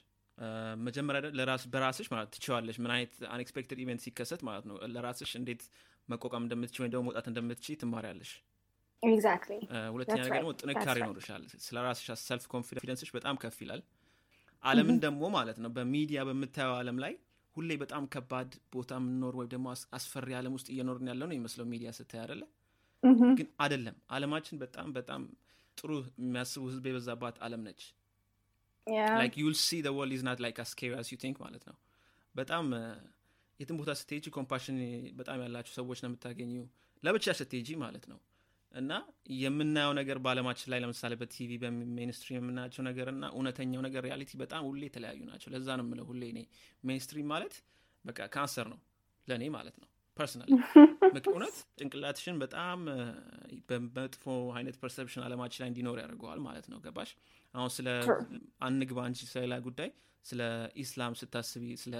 መጀመሪያ 0.81 1.29
ለራስ 1.37 1.63
በራስሽ 1.71 2.07
ማለት 2.11 2.29
ትችዋለሽ 2.35 2.77
ምን 2.81 2.91
አይነት 2.93 3.13
unexpected 3.31 3.79
event 3.83 4.01
ሲከሰት 4.05 4.41
ማለት 4.47 4.65
ነው። 4.69 4.75
ለራስሽ 4.93 5.31
እንዴት 5.39 5.63
መቋቋም 6.09 6.43
እንደምትች 6.45 6.77
ወይም 6.81 6.91
ደግሞ 6.93 7.03
መውጣት 7.07 7.27
እንደምትች 7.31 7.67
ትማሪያለሽ። 7.81 8.31
ሁለተኛ 9.91 10.17
ነገር 10.19 10.33
ደግሞ. 10.37 10.49
ጥንካሬ. 10.61 10.97
ይኖርሻል። 11.03 11.43
ስለ 11.65 11.77
ራስሽ 11.85 12.07
self 12.23 12.43
confidence 12.51 12.96
ሽ 12.96 13.09
በጣም 13.15 13.35
ከፍ 13.41 13.57
ይላል። 13.63 13.81
አለምን 14.63 14.97
ደግሞ 15.05 15.21
ማለት 15.35 15.57
ነው 15.61 15.69
በሚዲያ 15.75 16.21
በምታየው 16.27 16.73
አለም 16.79 16.97
ላይ 17.03 17.13
ሁሌ 17.55 17.69
በጣም 17.81 18.03
ከባድ 18.13 18.51
ቦታ 18.73 18.91
የምንኖር 18.99 19.33
ወይም 19.39 19.49
ደግሞ 19.53 19.67
አስ- 19.71 19.87
አስፈሪ 19.97 20.29
አለም 20.37 20.53
ውስጥ 20.57 20.67
እየኖርን 20.73 21.07
ያለው 21.11 21.25
ነው 21.25 21.35
የሚመስለው 21.35 21.65
ሚዲያ 21.71 21.89
ስታይ 21.97 22.19
አደለ 22.23 22.43
ግን 23.37 23.47
አደለም 23.59 23.95
አለማችን 24.09 24.57
በጣም 24.59 24.87
በጣም 24.93 25.21
ጥሩ 25.77 25.91
የሚያስቡ 26.19 26.63
ህዝብ 26.69 26.85
የበዛባት 26.89 27.37
አለም 27.45 27.61
ነች። 27.67 27.81
like 29.15 29.35
you'll 29.41 29.55
see 29.61 29.69
think 31.23 31.37
ማለት 31.39 31.63
ነው። 31.69 31.75
በጣም 32.35 32.65
የትም 33.59 33.77
ቦታ 33.79 33.91
ስትሄጂ 33.99 34.25
compassion 34.31 34.77
በጣም 35.15 35.39
ያላቸው 35.43 35.73
ሰዎች 35.79 35.99
ነው 36.03 36.09
የምታገኙ። 36.09 36.53
ለብቻ 37.03 37.33
ስትሄጂ 37.39 37.69
ማለት 37.83 38.05
ነው። 38.11 38.19
እና 38.71 38.91
የምናየው 39.37 39.93
ነገር 39.99 40.17
በአለማችን 40.25 40.69
ላይ 40.71 40.79
ለምሳሌ 40.83 41.13
በቲቪ 41.21 41.51
በ 41.63 41.75
mainstream 41.75 42.37
የምናያቸው 42.39 42.83
ነገር 42.89 43.07
እና 43.13 43.23
እውነተኛው 43.33 43.81
ነገር 43.87 44.01
reality 44.07 44.31
በጣም 44.41 44.61
ሁሌ 44.67 44.81
የተለያዩ 44.89 45.21
ናቸው። 45.31 45.49
ለዛ 45.53 45.69
ነው 45.79 45.85
የምለው 45.85 46.05
ሁሌ 46.11 46.23
እኔ። 46.33 46.39
mainstream 46.83 47.27
ማለት 47.33 47.55
በቃ 48.05 48.19
ካንሰር 48.35 48.67
ነው 48.73 48.79
ለእኔ 49.27 49.43
ማለት 49.57 49.75
ነው 49.81 49.89
personal 50.19 50.49
እውነት 51.31 51.55
ጭንቅላትሽን 51.79 52.37
በጣም 52.41 52.79
በመጥፎ 53.69 54.23
አይነት 54.55 54.75
perception 54.81 55.23
አለማችን 55.25 55.61
ላይ 55.63 55.69
እንዲኖር 55.71 55.97
ያደርገዋል 56.01 56.39
ማለት 56.47 56.65
ነው። 56.71 56.79
ገባሽ? 56.85 57.11
አሁን 57.53 57.71
ስለ. 57.75 57.87
አንግባ 58.67 58.99
አንቺ 59.05 59.19
ስለሌላ 59.29 59.55
ጉዳይ 59.67 59.89
ስለ 60.25 60.41
ኢስላም 60.83 61.13
ስታስቢ 61.21 61.63
ስለ 61.83 61.95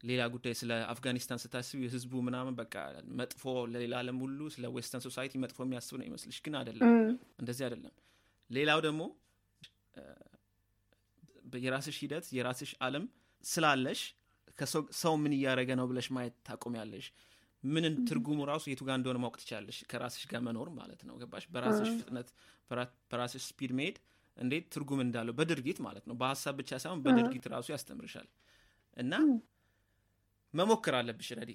ሌላ 0.00 0.22
ጉዳይ 0.32 0.54
ስለ 0.60 0.72
አፍጋኒስታን 0.92 1.40
ስታስቢ 1.42 1.80
ህዝቡ 1.92 2.14
ምናምን 2.26 2.54
በቃ 2.58 2.74
መጥፎ 3.20 3.42
ለሌላ 3.72 3.94
አለም 4.02 4.18
ሁሉ 4.24 4.40
ስለ 4.54 4.64
western 4.74 5.04
society 5.06 5.34
መጥፎ 5.44 5.58
የሚያስብ 5.66 5.96
ነው 6.00 6.06
ይመስልሽ 6.08 6.38
ግን 6.44 6.56
አይደለም። 6.60 6.90
እንደዚህ 7.40 7.64
አይደለም። 7.68 7.94
ሌላው 8.50 8.80
ደግሞ 8.86 9.02
የራስሽ 11.62 11.96
ሂደት 12.02 12.26
የራስሽ 12.36 12.70
አለም 12.84 13.04
ስላለሽ 13.44 14.00
ሰው 14.98 15.14
ምን 15.22 15.32
እያደረገ 15.36 15.70
ነው 15.78 15.86
ብለሽ 15.90 16.06
ማየት 16.16 16.34
ታቆሚያለሽ 16.48 17.06
ምን 17.64 17.84
ትርጉሙ 18.08 18.38
ራሱ 18.48 18.64
የቱ 18.70 18.82
ጋር 18.86 18.96
እንደሆነ 18.98 19.18
ማወቅ 19.22 19.36
ትችላለሽ። 19.40 19.78
ከራስሽ 19.90 20.24
ጋር 20.30 20.40
መኖር 20.46 20.68
ማለት 20.76 21.00
ነው። 21.08 21.14
ገባሽ? 21.20 21.44
በራስሽ 21.54 21.90
ፍጥነት 22.00 22.28
በራ- 22.70 22.90
በራስሽ 23.10 23.42
speed 23.48 23.72
መሄድ 23.78 23.96
እንዴት 24.36 24.64
ትርጉም 24.74 25.00
እንዳለው 25.04 25.34
በድርጊት 25.38 25.78
ማለት 25.84 26.04
ነው። 26.08 26.14
በሀሳብ 26.20 26.54
ብቻ 26.60 26.70
ሳይሆን 26.82 27.00
በድርጊት 27.04 27.44
ራሱ 27.52 27.66
ያስተምርሻል። 27.74 28.28
እና 28.96 29.12
መሞክር 30.54 30.94
አለብሽ። 30.98 31.28
ረዲ 31.38 31.52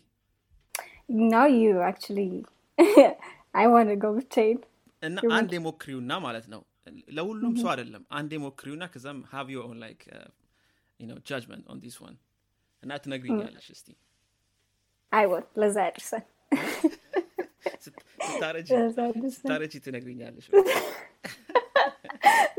now 1.30 1.48
you 1.58 1.70
actually 1.86 2.20
I 3.56 3.68
wanna 3.72 3.90
go 4.02 4.12
ብቻዬን 4.18 4.60
እና 5.04 5.18
አንድ 5.36 5.52
ሞክሪውና 5.56 6.14
ማለት 6.26 6.46
ነው። 6.54 6.62
ለሁሉም 7.10 7.54
ሰው 7.62 7.70
አይደለም። 7.72 8.04
አንዴ 8.18 8.32
ሞክሪውና 8.36 8.84
ከዛም 8.92 9.20
have 9.32 9.48
your 9.56 9.66
own 9.68 9.78
like 9.84 10.02
judgement 11.28 11.66
on 11.72 11.80
this 11.84 11.96
one 12.02 12.16
እና 12.84 12.92
ትነግሪኛለሽ 13.04 13.68
እስቲ 13.76 13.88
አይ 15.12 15.26
ወን 15.32 15.44
ለዛ 15.62 15.76
ያድርሰን 15.88 16.24
ስት- 17.84 18.04
ስታረጂ 19.36 19.74
ትነግሪኛለሽ 19.86 20.46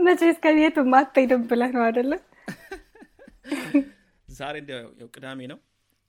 መቼስ 0.04 0.36
ከቤቱ 0.44 0.76
ማትሄድም 0.92 1.42
ብለህ 1.50 1.70
ነው 1.76 1.82
አይደለም 1.86 2.20
ዛሬ 4.28 4.54
እንደ 4.62 4.72
ያው 4.94 5.08
ቅዳሜ 5.14 5.40
ነው። 5.52 5.58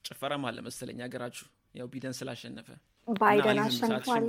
ጭፈራም 0.06 0.44
አለ 0.50 0.58
መሰለኝ 0.66 1.00
ሀገራችሁ። 1.06 1.46
ያው 1.76 1.88
ባይደን 1.92 2.14
ስላሸነፈ 2.18 2.68
ባይደን 3.08 3.60
አሸንፏል። 3.62 4.24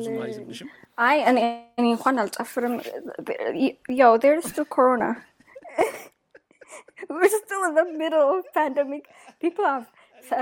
አይ 1.04 1.18
እኔ 1.30 1.38
እንኳን 1.86 2.16
አልጨፍርም። 2.22 2.74
ያው 4.00 4.14
there's 4.24 4.40
still 4.48 4.66
ኮሮና 4.74 5.04
We're 7.12 7.28
still 7.30 7.62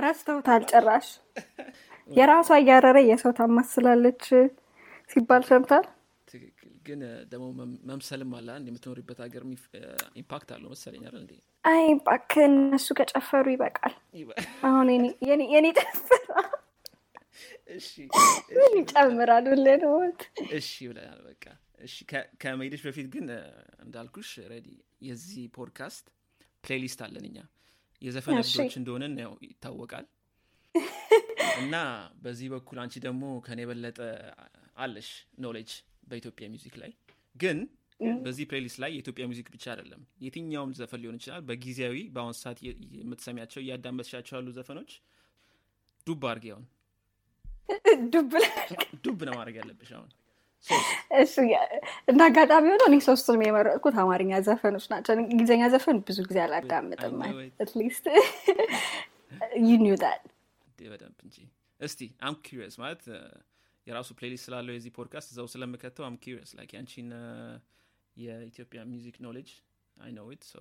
ረስተውታል 0.02 0.62
ጭራሽ 0.70 1.06
የራሷ 2.10 2.50
እያረረ 2.60 2.98
የሰው 3.06 3.32
ታማስላለች 3.38 4.24
ሲባል 5.10 5.42
ሰምታል። 5.48 5.84
ትክክል 6.28 6.56
ግን 6.86 7.00
ደግሞ 7.30 7.46
መም- 7.58 7.78
መምሰልም 7.88 8.30
አለ 8.36 8.48
የምትኖሪበት 8.62 9.18
ሀገር 9.24 9.42
impact 10.16 10.48
አለው 10.54 10.68
መሰለኝ 10.74 11.02
አይደል 11.02 11.20
እንዴ 11.22 11.32
አይ 11.64 11.82
እባክህ 11.94 12.42
እነሱ 12.48 12.88
ከጨፈሩ 12.98 13.46
ይበቃል። 13.54 13.94
አሁን 14.66 14.88
የኔ- 14.92 15.16
ጨፈራ 15.80 16.28
ምን 18.56 18.72
ይጨምራል 18.78 19.46
ነው? 19.82 19.92
እሺ 20.56 20.70
ብለናል 20.88 21.20
በቃ 21.26 21.44
እሺ 21.80 21.94
ከመሄድሽ 22.42 22.82
በፊት 22.86 23.06
ግን 23.12 23.26
እንዳልኩሽ 23.84 24.30
ሬዲ 24.50 24.68
የዚህ 25.02 25.44
ፖድካስት 25.54 26.06
playlist 26.64 27.00
አለን 27.06 27.24
እኛ 27.28 27.38
የዘፈን 28.02 28.38
እሺ። 28.40 28.52
እብዶች 28.54 28.74
እንደሆነን 28.80 29.14
ያው 29.22 29.32
ይታወቃል። 29.46 30.06
እና 31.62 31.76
በዚህ 32.22 32.48
በኩል 32.52 32.78
አንቺ 32.82 32.94
ደግሞ 33.06 33.22
ከኔ 33.46 33.60
የበለጠ 33.64 33.98
አለሽ 34.78 35.08
knowledge 35.44 35.70
በኢትዮጵያ 36.10 36.46
music 36.52 36.74
ላይ። 36.82 36.92
ግን 37.36 37.58
በዚህ 38.20 38.44
playlist 38.50 38.78
ላይ 38.82 38.90
የኢትዮጵያ 38.94 39.24
music 39.28 39.48
ብቻ 39.54 39.64
አይደለም። 39.72 40.02
የትኛውም 40.24 40.70
ዘፈን 40.78 41.00
ሊሆን 41.02 41.18
ይችላል። 41.18 41.42
በጊዜያዊ 41.48 41.96
በአሁን 42.14 42.36
ሰዓት 42.38 42.58
የምትሰሚያቸው 42.98 43.60
እያዳመጥሻቸው 43.62 44.34
ያሉ 44.38 44.48
ዘፈኖች 44.58 44.92
ዱብ 46.06 46.24
አድርጌ 46.30 46.46
አሁን። 46.54 46.66
ዱብ 49.04 49.20
ነው 49.28 49.34
ማድረግ 49.36 49.56
ያለብሽ 49.60 49.90
አሁን 49.96 50.08
ያ- 51.48 51.66
እንደ 52.10 52.20
አጋጣሚ 52.26 52.64
ሆኖ 52.72 52.82
እኔ 52.88 52.96
ሶስቱንም 53.06 53.42
የመረጥኩት 53.46 53.94
አማርኛ 54.02 54.40
ዘፈኖች 54.46 54.86
ናቸው። 54.92 55.12
እንግሊዝኛ 55.22 55.62
ዘፈን 55.74 55.98
ብዙ 56.08 56.18
ጊዜ 56.28 56.38
አላዳምጥም።. 56.44 57.16
at 57.62 57.75
least 57.75 58.06
እንዴ 60.68 60.80
በደንብ 60.92 61.18
እንጂ 61.24 61.36
እስቲ 61.80 62.00
I'm 62.26 62.34
curious 62.46 62.74
ማለት 62.82 63.02
የራሱ 63.86 64.08
playlist 64.18 64.44
ስላለው 64.46 64.72
የዚህ 64.74 64.92
ፖድካስት 64.96 65.28
እዛው 65.32 65.46
ስለምከተው 65.52 66.04
I'm 66.06 66.16
curious 66.24 66.50
like 66.58 66.70
ያንቺን 66.76 67.08
የኢትዮጵያ 68.16 68.80
music 68.90 69.16
knowledge 69.26 69.50
I 69.96 70.10
know 70.16 70.26
it 70.34 70.44
so 70.50 70.56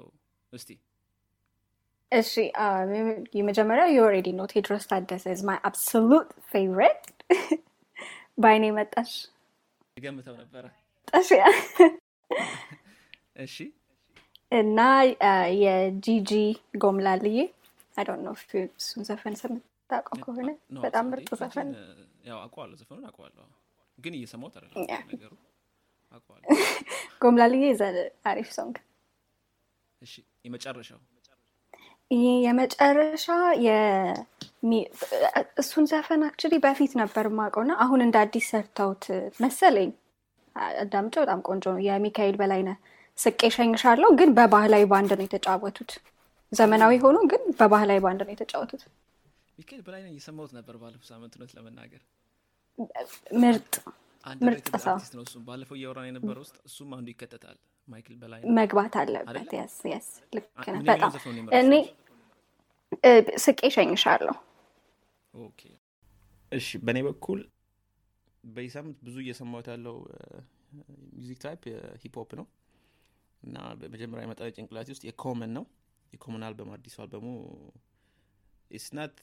እስቲ 0.54 0.70
እሺ 2.12 2.32
የመጀመሪያው 3.40 3.90
already 4.04 4.30
know 4.38 4.46
ቴድሮስ 4.54 4.86
ታደሰ 4.92 5.26
is 5.34 5.42
my 5.44 5.58
absolute 5.64 6.32
favorite 6.54 7.06
በአይኔ 8.42 8.66
መጣሽ 8.78 9.12
ገምተው 10.00 10.36
ነበረ። 10.38 10.66
ጠሽ 11.08 11.30
እሺ። 13.44 13.56
እና 14.52 14.80
የጂጂ 15.64 16.32
ጎምላልዬ 16.82 17.38
I 17.96 18.04
don't 18.08 18.24
know 18.26 18.32
እሱን 18.78 19.04
ዘፈን 19.10 19.36
ስምታውቀው 19.42 20.18
ከሆነ 20.24 20.50
በጣም 20.84 21.06
ምርጥ 21.12 21.30
ዘፈን። 21.42 21.70
ያው 22.26 22.38
አውቀዋለሁ 22.42 22.76
ዘፈኑን 22.82 23.06
አውቀዋለሁ። 23.10 23.46
ግን 23.98 24.14
እየሰማሁት 24.18 24.56
አይደለም. 24.58 25.08
ነገሩ። 25.12 25.32
አውቀዋለሁ። 26.14 26.48
ጎምላልዬ 27.22 27.64
the 27.74 27.84
አሪፍ 28.26 28.50
song 28.56 28.76
እሺ 30.02 30.14
የመጨረሻው? 30.46 31.00
ይሄ 32.12 32.26
የመጨረሻ 32.46 33.26
እሱን 35.62 35.86
ዘፈን 35.92 36.22
actually 36.28 36.54
በፊት 36.64 36.94
ነበር 37.02 37.26
የማውቀው 37.30 37.64
እና 37.66 37.74
አሁን 37.84 38.00
እንደ 38.06 38.16
አዲስ 38.24 38.48
ሰርተውት 38.52 39.06
መሰለኝ። 39.44 39.92
አዳምጬው 40.82 41.22
በጣም 41.24 41.42
ቆንጆ 41.48 41.66
ነው። 41.74 41.82
የሚካኤል 41.88 42.38
በላይነህ 42.42 42.78
ስቄ 43.18 43.42
ሸኝሻለሁ፣ 43.56 44.10
ግን 44.20 44.30
በባህላዊ 44.38 44.84
ባንድ 44.92 45.12
ነው 45.18 45.26
የተጫወቱት። 45.28 45.92
ዘመናዊ 46.52 46.94
ሆኖ 47.04 47.18
ግን 47.32 47.42
በባህላዊ 47.60 48.00
ባንድ 48.06 48.22
ነው 48.26 48.34
የተጫወቱት። 48.36 48.84
ሚካኤል 49.58 49.82
በላይ 49.88 50.02
ነው 50.06 50.12
እየሰማሁት 50.14 50.52
ነበር 50.58 50.76
ባለፈው 50.82 51.08
ሳምንት 51.10 51.34
እውነት 51.38 51.52
ለመናገር 51.58 52.02
ምርጥ 53.44 53.74
ምርጥ 54.42 54.68
ሰው 54.86 54.96
ነው 55.16 55.24
እሱም 55.26 55.42
ባለፈው 55.48 55.76
እያወራን 55.78 56.08
የነበረው 56.10 56.42
ውስጥ 56.46 56.58
እሱም 56.66 56.90
አንዱ 56.98 57.08
ይከተታል 57.14 57.58
ማይክል 57.88 58.16
በላይ 58.22 58.42
መግባት 58.58 58.94
አለበት።? 59.02 59.50
yes 59.58 59.76
yes 59.92 60.08
ልክ 60.34 60.48
ነህ 60.76 60.82
በጣም? 60.90 61.12
እኔ 61.60 61.74
ስቄ 63.44 63.62
ሸኝሻለሁ 63.76 64.36
እሺ 66.52 66.68
በእኔ 66.86 67.00
በኩል 67.08 67.40
በዚህ 68.44 68.72
ሳምንት 68.76 68.98
ብዙ 69.06 69.16
እየሰማሁት 69.24 69.68
ያለው 69.72 69.96
music 71.18 71.40
type 71.44 71.64
hip 72.04 72.16
hop 72.20 72.32
ነው። 72.40 72.46
እና 73.42 73.58
በመጀመሪያ 73.80 74.24
የመጣ 74.26 74.42
ጭንቅላቴ 74.56 74.88
ውስጥ 74.94 75.04
የ 75.08 75.19
Common 75.19 75.52
ነው። 75.58 75.66
የ 76.14 76.21
Common 76.21 76.44
album 76.48 76.72
አዲሱ 76.76 76.96
አልበሙ 77.04 77.28
it's 78.72 78.97
not 78.97 79.16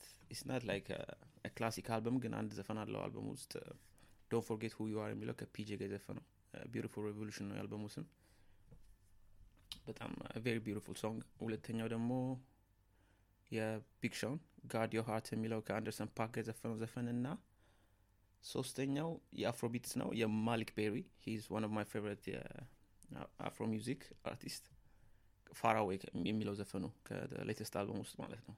like 0.69 0.87
classic 1.57 1.89
album 1.95 2.17
ግን 2.23 2.33
አንድ 2.39 2.53
ዘፈን 2.59 2.79
አለው 2.83 3.01
አልበሙ 3.03 3.27
ውስጥ። 3.37 3.53
Don't 4.31 4.45
forget 4.49 4.73
who 4.77 4.87
you 4.91 5.03
are 5.03 5.11
የሚለው 5.13 5.35
ከ 5.41 5.55
PJ 5.55 5.69
ጋር 5.75 5.87
የዘፈነው። 5.89 6.25
Beautiful 6.71 7.05
Revolution 7.09 7.47
ነው 7.49 7.57
የአልበሙ 7.57 7.85
ስም። 7.95 8.07
በጣም 9.87 10.13
very 10.45 10.59
beautiful 10.65 10.97
song 11.03 11.21
ሁለተኛው 11.41 11.89
ደግሞ 11.93 12.11
የ 13.51 13.76
Big 13.76 14.15
Sean 14.21 14.39
Guard 14.73 14.93
Your 14.97 15.05
Heart 15.09 15.27
የሚለው 15.33 15.61
ከ 15.67 15.75
Anderson 15.75 16.09
Paak 16.17 16.35
የዘፈነው 16.41 16.77
ዘፈን 16.81 17.09
እና 17.13 17.27
ሶስተኛው 18.45 19.11
የ 19.41 19.50
Afrobeats 19.50 19.93
ነው 20.01 20.09
የ 20.21 20.33
Maleek 20.33 20.71
Berry። 20.77 20.95
He's 21.25 21.45
one 21.53 21.67
of 21.67 21.73
my 21.77 21.87
favorite 21.93 22.25
የ 22.29 22.73
Afro 22.73 23.63
music 23.73 24.03
artist። 24.27 24.65
Far 25.53 25.72
Away 25.72 25.99
የሚለው 26.29 26.55
ዘፈኑ 26.61 26.85
ከ 27.07 27.24
latest 27.24 27.75
album 27.81 28.01
ውስጥ 28.05 28.17
ማለት 28.23 28.43
ነው። 28.49 28.57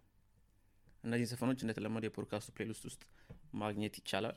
እነዚህ 1.05 1.27
ዘፈኖች 1.33 1.61
እንደተለመደ 1.65 2.05
የፖድካስቱ 2.09 2.51
playlist 2.57 2.85
ውስጥ 2.89 3.03
ማግኘት 3.55 3.97
ይቻላል። 4.01 4.37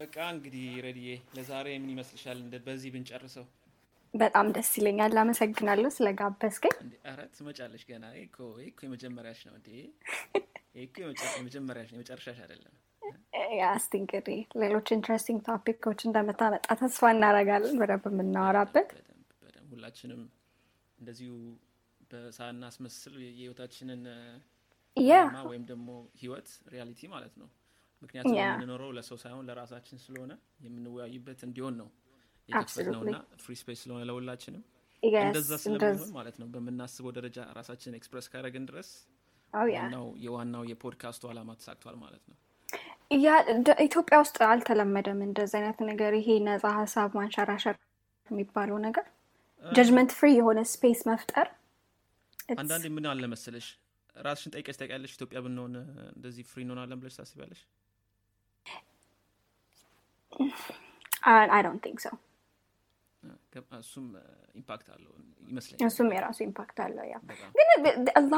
በቃ 0.00 0.16
እንግዲህ 0.34 0.64
ረድዬ 0.84 1.08
ለዛሬ 1.36 1.68
ምን 1.80 1.92
ይመስልሻል? 1.94 2.38
በዚህ 2.66 2.90
ብንጨርሰው 2.94 3.46
በጣም 4.14 4.46
ደስ 4.54 4.70
ይለኛል። 4.78 5.14
አመሰግናለሁ 5.22 5.88
ስለጋበዝከኝ። 5.96 6.76
ኧረ 7.06 7.20
ትመጫለሽ 7.34 7.82
ገና 7.88 8.04
እኮ 8.22 8.38
የመጀመሪያሽ 8.84 9.40
ነው 9.48 9.54
እንዴ 9.58 9.70
እኮ 10.82 10.96
የመጀመሪያሽ 11.38 11.90
የመጨረሻሽ 11.94 12.38
አይደለም 12.44 12.74
እስቲ 13.74 13.92
እንግዲህ 14.00 14.38
ሌሎች 14.62 14.88
interesting 14.94 15.40
topic 15.48 15.77
ኦች 15.77 16.00
እንደምታመጣ 16.06 16.66
ተስፋ 16.80 17.10
እናደርጋለን 17.14 17.76
በደንብ 17.80 18.04
የምናወራበት። 18.10 18.88
በደንብ 19.40 19.70
ሁላችንም 19.72 20.22
እንደዚሁ 20.98 21.32
በሳናስመስል 22.10 23.14
የህይወታችንን 23.24 24.02
ወይም 25.50 25.64
ደግሞ 25.70 25.88
ህይወት 26.20 26.48
reality 26.72 27.00
ማለት 27.14 27.34
ነው 27.40 27.48
ምክንያቱም. 28.02 28.34
የምንኖረው 28.38 28.90
ለሰው 28.96 29.16
ሳይሆን 29.22 29.46
ለራሳችን 29.48 30.02
ስለሆነ 30.04 30.32
የምንወያይበት 30.64 31.40
እንዲሆን 31.46 31.74
ነው 31.80 31.88
የከፈትነው 32.48 33.00
እና 33.04 33.16
free 33.42 33.54
space 33.60 33.78
ስለሆነ 33.82 34.02
ለሁላችንም 34.08 34.62
እንደዛ 35.24 35.50
ስለሚሆን 35.62 36.12
ማለት 36.16 36.36
ነው። 36.40 36.46
በምናስበው 36.54 37.12
ደረጃ 37.18 37.38
ራሳችን 37.58 37.96
express 37.98 38.26
ካደረግን 38.32 38.64
ድረስ 38.70 38.88
ዋናው 39.82 40.06
የዋናው 40.24 40.62
የፖድካስቱ 40.70 41.30
ዓላማ 41.30 41.50
ተሳክቷል 41.60 41.96
ማለት 42.02 42.24
ነው። 42.30 42.36
ኢትዮጵያ 43.84 44.16
ውስጥ 44.22 44.38
አልተለመደም 44.48 45.20
እንደዚ 45.26 45.52
አይነት 45.58 45.78
ነገር። 45.88 46.14
ይሄ 46.18 46.28
ነጻ 46.46 46.64
ሀሳብ 46.78 47.14
ማንሸራሸር 47.18 47.76
የሚባለው 48.26 48.78
ነገር? 48.86 49.06
judgment 49.64 50.10
free 50.18 50.28
የሆነ 50.34 50.60
space 50.72 51.00
መፍጠር? 51.08 51.46
አንዳንዴ 52.58 52.86
ምን 52.96 53.06
አለ 53.12 53.24
መሰለሽ? 53.32 53.66
ራስሽን 54.16 54.52
ጠይቀሽ 54.54 54.76
ታውቂያለሽ 54.78 55.12
ኢትዮጵያ 55.16 55.38
ብንሆን 55.44 55.74
እንደዚህ 56.12 56.44
free 56.50 56.60
እንሆናለን 56.66 56.98
ብለሽ 57.00 57.16
ታስቢያለሽ? 57.18 57.60
Think 60.32 60.54
so። 60.58 60.72
ገባ- 62.02 62.27
እሱም 63.78 64.06
impact 64.60 64.86
አለው 64.94 65.12
ይመስለኛል 65.48 65.88
እሱም 65.90 66.08
የራሱ 66.16 66.38
impact 66.46 66.78
አለው። 66.84 67.04
ያ 67.12 67.16
ግን 67.56 67.68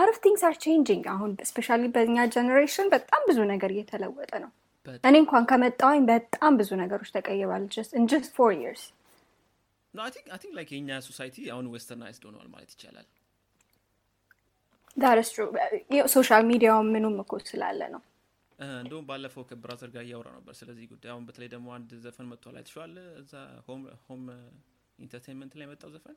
of 0.04 0.18
things 0.26 0.42
are 0.48 0.56
changing 0.66 1.02
አሁን 1.14 1.32
specially 1.50 1.90
በእኛ 1.96 2.26
generation 2.37 2.88
በጣም 2.94 3.22
ብዙ 3.30 3.38
ነገር 3.52 3.72
እየተለወጠ 3.74 4.32
ነው። 4.44 4.50
እኔ 5.04 5.14
እንኳን 5.22 5.44
ከመጣሁኝ 5.50 6.02
በጣም 6.12 6.52
ብዙ 6.60 6.70
ነገሮች 6.82 7.10
ተቀይሯል። 7.16 7.64
just 7.76 7.92
in 7.98 8.06
just 8.14 8.28
four 8.38 8.50
years 8.62 8.82
no 9.94 10.00
I 10.04 10.11
think 10.14 10.26
I 10.35 10.38
think 10.42 10.52
like 10.59 10.68
የኛ 10.74 10.98
society 11.09 11.37
አሁን 11.54 11.66
westernized 11.74 12.24
ሆነዋል 12.28 12.48
ማለት 12.54 12.70
ይቻላል 12.74 13.06
that 14.96 15.18
is 15.22 15.28
true 15.34 15.50
ሶሻል 16.14 16.42
ሚዲያው 16.52 16.78
ምኑም 16.94 17.16
እኮ 17.24 17.32
ስላለ 17.50 17.80
ነው። 17.94 18.02
እንደውም 18.81 19.05
ባለፈው 19.07 19.44
ከ 19.50 19.59
brother 19.59 19.90
ጋር 19.94 20.03
እያወራ 20.07 20.29
ነበር 20.37 20.55
ስለዚህ 20.59 20.88
ጉዳይ። 20.90 21.11
አሁን 21.12 21.25
በተለይ 21.29 21.49
ደግሞ 21.55 21.68
አንድ 21.77 21.90
ዘፈን 22.05 22.27
መጥቷል 22.33 22.57
አይተሽዋል? 22.61 22.92
እዛ 23.20 23.33
Hope 24.09 24.24
Entertainment 24.98 25.54
ላይ 25.59 25.66
የመጣው 25.66 25.90
ዘፈን? 25.94 26.16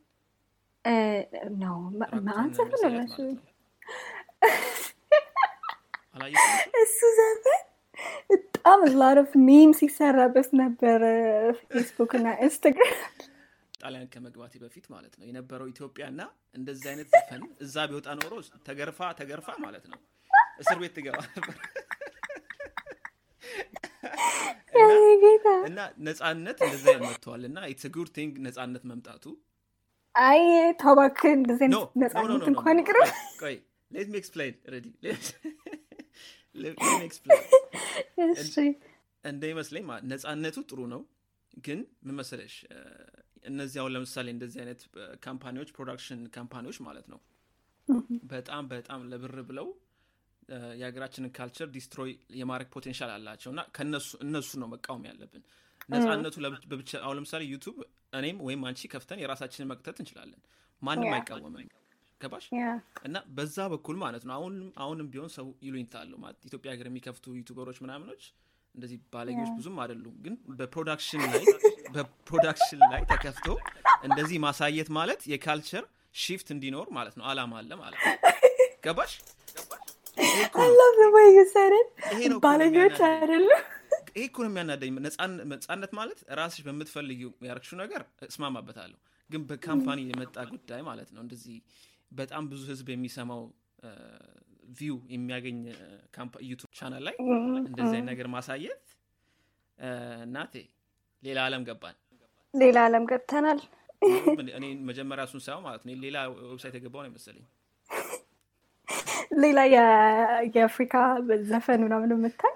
ነው። 1.61 1.77
ነው 2.25 3.03
እሱ? 3.05 3.17
ዘፈን 7.19 7.61
በጣም 8.65 8.81
of 9.17 9.31
memes 9.41 9.77
ሲሰራበት 9.79 10.49
ነበር 10.59 11.01
ፌስቡክ 11.71 12.11
እና 12.19 12.27
ኢንስታግራም። 12.45 12.99
ጣሊያን 13.81 14.07
ከመግባቴ 14.13 14.53
በፊት 14.61 14.85
ማለት 14.93 15.13
ነው 15.19 15.25
የነበረው 15.29 15.67
ኢትዮጵያ 15.73 16.03
እና 16.13 16.21
እንደዚህ 16.55 16.87
አይነት 16.91 17.07
ዘፈን 17.15 17.41
እዛ 17.65 17.85
ቢወጣ 17.89 18.07
ኖሮ 18.19 18.33
ተገርፋ 18.67 19.09
ተገርፋ 19.19 19.49
ማለት 19.65 19.85
ነው። 19.93 19.99
እስር 20.59 20.77
ቤት 20.81 20.93
ትገባ 20.97 21.19
ነበር 21.31 21.57
እና 25.67 25.79
ነጻነት 26.07 26.57
እንደዛ 26.65 26.85
መጥተዋል 27.03 27.43
እና 27.49 27.59
it's 27.71 27.85
good 27.95 28.09
thing 28.15 28.33
ነጻነት 28.45 28.83
መምጣቱ። 28.91 29.23
አይ 30.15 30.41
no 31.71 31.75
አይነት 31.75 31.85
ነጻነት 32.03 32.45
እንኳን 32.51 32.79
ይቅርብ። 32.81 33.07
ቆይ 33.41 33.55
let 33.91 34.07
me 34.11 34.15
explain 34.21 34.55
ረዲ 34.73 34.87
እንደ 39.23 39.43
ይመስለኝ 39.51 39.83
ነጻነቱ 40.11 40.57
ጥሩ 40.69 40.79
ነው። 40.93 41.01
ግን 41.63 41.79
ምን 42.05 42.15
መሰለሽ 42.19 42.53
እነዚህ 43.45 43.77
አሁን 43.81 43.91
ለምሳሌ 43.95 44.27
እንደዚህ 44.35 44.59
አይነት 44.63 44.81
company 45.25 45.53
ዎች 45.53 45.69
production 45.75 46.21
company 46.35 46.62
ዎች 46.62 46.77
ማለት 46.87 47.05
ነው። 47.13 47.19
በጣም 48.31 48.63
በጣም 48.71 48.99
ለብር 49.11 49.35
ብለው 49.49 49.67
የሀገራችንን 50.77 51.31
culture 51.35 51.67
destroy 51.73 52.11
የማድረግ 52.37 52.69
potential 52.75 53.11
አላቸው 53.13 53.49
እና 53.53 53.61
ከነሱ 53.75 54.09
እነሱ 54.25 54.51
ነው 54.61 54.69
መቃወም 54.73 55.03
ያለብን። 55.09 55.43
ነጻነቱ 55.89 56.35
ለብ- 56.43 56.65
በብቻ 56.71 56.91
አሁን 57.01 57.15
ለምሳሌ 57.17 57.43
ዩቱብ 57.51 57.77
እኔም 58.13 58.37
ወይም 58.45 58.61
አንቺ 58.67 58.81
ከፍተን 58.91 59.21
የራሳችንን 59.21 59.69
መቅተት 59.71 59.97
እንችላለን። 60.01 60.41
ማንም. 60.81 61.09
አይቃወምም። 61.15 61.67
ገባሽ? 62.21 62.45
እና 63.07 63.15
በዛ 63.37 63.57
በኩል 63.71 63.95
ማለት 64.03 64.23
ነው 64.27 64.33
አሁንም 64.35 64.67
አሁንም 64.83 65.07
ቢሆን 65.13 65.31
ሰው 65.35 65.47
ይሉኝታ 65.65 65.93
አለው 66.03 66.17
ማለት 66.23 66.39
ኢትዮጵያ 66.47 66.69
ሀገር 66.73 66.87
የሚከፍቱ 66.89 67.25
ዩቱበሮች 67.39 67.79
ምናምኖች 67.83 68.23
እንደዚህ 68.75 68.99
ባለጌዎች. 69.13 69.49
ብዙም 69.57 69.75
አይደሉም። 69.83 70.15
ግን 70.23 70.35
በ 70.59 70.69
production 70.69 71.21
ላይ 71.25 71.43
በ 71.95 72.09
production 72.09 72.81
ላይ 72.91 73.01
ተከፍቶ 73.11 73.47
እንደዚህ 74.03 74.37
ማሳየት 74.45 74.89
ማለት 74.97 75.21
የ 75.31 75.43
culture 75.43 75.83
shift 76.15 76.47
እንዲኖር 76.55 76.87
ማለት 76.95 77.15
ነው። 77.19 77.25
አላማ 77.29 77.53
አለ 77.59 77.71
ማለት 77.81 77.99
ነው። 78.01 78.15
ገባሽ 78.85 79.13
I 80.55 80.67
love 80.79 80.95
the 80.97 81.09
way 81.15 81.27
you 81.37 81.45
said 81.47 81.73
it. 81.79 81.87
አይደሉም። 83.09 83.61
ይሄ 84.17 84.25
እኮ 84.27 84.37
ነው 84.43 84.49
የሚያናደኝ። 84.49 84.91
ነጻነት 85.51 85.91
ማለት 85.99 86.19
ራስሽ 86.39 86.61
በምትፈልጊው 86.67 87.31
ያርግሽው 87.49 87.77
ነገር 87.83 88.01
እስማማበታለሁ። 88.29 88.99
ግን 89.29 89.41
በ 89.49 89.60
company 89.60 89.99
የመጣ 90.09 90.35
ጉዳይ 90.51 90.81
ማለት 90.89 91.09
ነው። 91.15 91.21
እንደዚህ 91.25 91.55
በጣም 92.11 92.43
ብዙ 92.51 92.61
ህዝብ 92.71 92.87
የሚሰማው 92.93 93.41
view 94.79 94.97
የሚያገኝ 95.15 95.57
ዩቱብ 96.49 96.71
ቻናል 96.79 97.03
ላይ 97.07 97.15
እንደዚህ 97.61 97.95
አይነት 97.97 98.07
ነገር 98.11 98.27
ማሳየት 98.35 98.85
እናቴ 100.25 100.55
ሌላ 101.23 101.39
ዓለም 101.47 101.63
ገባን። 101.69 101.97
ሌላ 102.53 102.77
ዓለም 102.87 103.03
ገብተናል። 103.11 103.59
እኔ 104.57 104.65
መጀመሪያ 104.89 105.23
እሱን 105.27 105.41
ሳይሆን 105.45 105.63
ማለት 105.67 105.83
ነው። 105.85 105.99
ሌላ 106.05 106.17
website 106.45 106.75
የገባው 106.79 107.01
ነው 107.03 107.09
የመሰለኝ 107.11 107.45
ሌላ 109.37 109.59
የአፍሪካ 110.55 110.95
ዘፈን 111.49 111.81
ምናምን 111.85 112.11
የምታይ? 112.15 112.53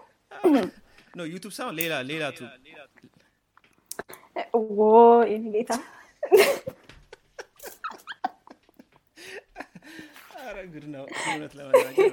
No 1.17 1.23
ዩቱብ 1.31 1.51
ሳይሆን 1.55 1.75
ሌላ 1.79 1.93
ሌላ 2.09 2.23
ቱ 2.31 2.41
ዎ 4.55 4.89
ጌታ። 5.47 5.71
ኧረ 10.41 10.57
ጉድ 10.73 10.85
ነው። 10.93 11.05
እውነት 11.23 11.53
ለመናገር 11.57 12.11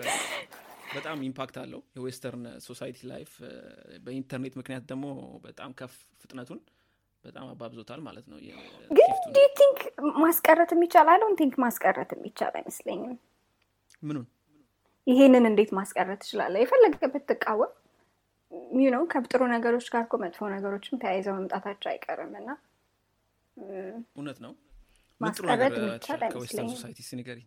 በጣም 0.95 1.19
impact 1.29 1.57
አለው 1.63 1.81
የ 1.97 2.07
western 2.07 2.45
society 2.67 2.99
life። 3.11 3.33
በኢንተርኔት 4.05 4.55
ምክንያት 4.61 4.85
ደግሞ 4.91 5.05
በጣም 5.45 5.71
ከፍ 5.81 5.93
ፍጥነቱን 6.23 6.61
በጣም 7.25 7.47
አባብዞታል 7.53 8.01
ማለት 8.07 8.27
ነው 8.31 8.39
ግን 8.91 9.13
think 9.59 9.79
ማስቀረት 10.23 10.73
የሚቻል 10.75 11.09
I 11.13 11.19
don't 11.23 11.39
think 11.41 11.55
ማስቀረት 11.65 12.11
የሚቻል 12.17 12.53
አይመስለኝም። 12.61 13.15
ምኑን 14.03 14.27
ይሄንን 15.07 15.45
እንዴት 15.49 15.71
ማስቀረት 15.79 16.21
ትችላለህ? 16.23 16.61
የፈለገበት 16.63 17.25
ትቃወም 17.31 17.73
ዩ 18.79 18.91
ነው 18.95 19.03
ከጥሩ 19.13 19.43
ነገሮች 19.53 19.87
ጋር 19.93 20.03
እኮ 20.07 20.15
መጥፎ 20.23 20.49
ነገሮችም 20.55 21.01
ተያይዘው 21.03 21.35
መምጣታቸው 21.39 21.89
አይቀርም 21.93 22.33
እና 22.41 22.51
እውነት 24.15 24.39
ነው? 24.45 24.53
ማስቀረት 25.21 25.75
የሚቻል 25.79 26.21
ከዌስተርን 26.25 26.39
አይመስለኝም። 26.61 26.73
ሶሳይቲ 26.75 27.01
ሲንገሪ 27.09 27.41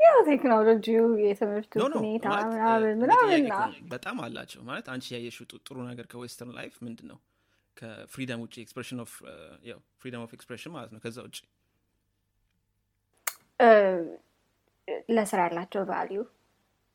ያው 0.00 0.18
ቴክኖሎጂው 0.28 1.04
ኖ 1.82 1.94
ሁኔታ 1.94 2.26
ምናምን 2.48 2.96
ምናምን 3.02 3.44
በጣም 3.92 4.16
አላቸው። 4.24 4.60
ማለት 4.68 4.86
አንቺ 4.94 5.06
ያየሽው 5.14 5.46
ጥሩ 5.60 5.76
ነገር 5.90 6.06
ከዌስተርን 6.12 6.52
ላይፍ 6.58 6.74
ምንድን 6.86 7.08
ነው 7.12 7.18
ከፍሪደም 7.76 8.40
ውጭ 8.44 8.54
ኤክስፕሬሽን 8.62 8.98
ኦፍ 9.04 9.12
freedom 10.00 10.22
of 10.26 10.32
expression 10.36 10.72
ማለት 10.76 10.90
ነው 10.94 11.00
ከዛ 11.04 11.16
ውጭ 11.26 11.38
ለስራ 15.08 15.38
ያላቸው 15.46 15.82
value 15.90 16.20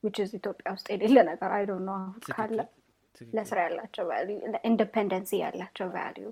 which 0.04 0.18
is 0.24 0.32
ኢትዮጵያ 0.38 0.68
ውስጥ 0.76 0.88
የሌለ 0.94 1.18
ነገር 1.30 1.50
I 1.56 1.64
don't 1.70 1.84
know 1.88 1.94
አሁን 1.98 2.14
ካለ 2.30 2.60
ለስራ 3.32 3.58
ያላቸው 3.66 4.06
value 4.12 4.38
independency 4.70 5.32
ያላቸው 5.44 5.88
value 5.98 6.28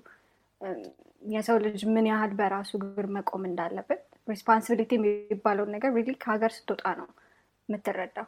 የሰው 1.30 1.56
ልጅ 1.64 1.80
ምን 1.94 2.06
ያህል 2.10 2.32
በራሱ 2.38 2.70
እግር 2.82 3.06
መቆም 3.16 3.42
እንዳለበት 3.48 4.00
responsibility 4.28 4.92
የሚባለውን 4.98 5.72
ነገር 5.76 5.90
really 5.98 6.10
ከሀገር 6.22 6.52
ስትወጣ 6.56 6.84
ነው 7.00 7.08
የምትረዳው። 7.68 8.26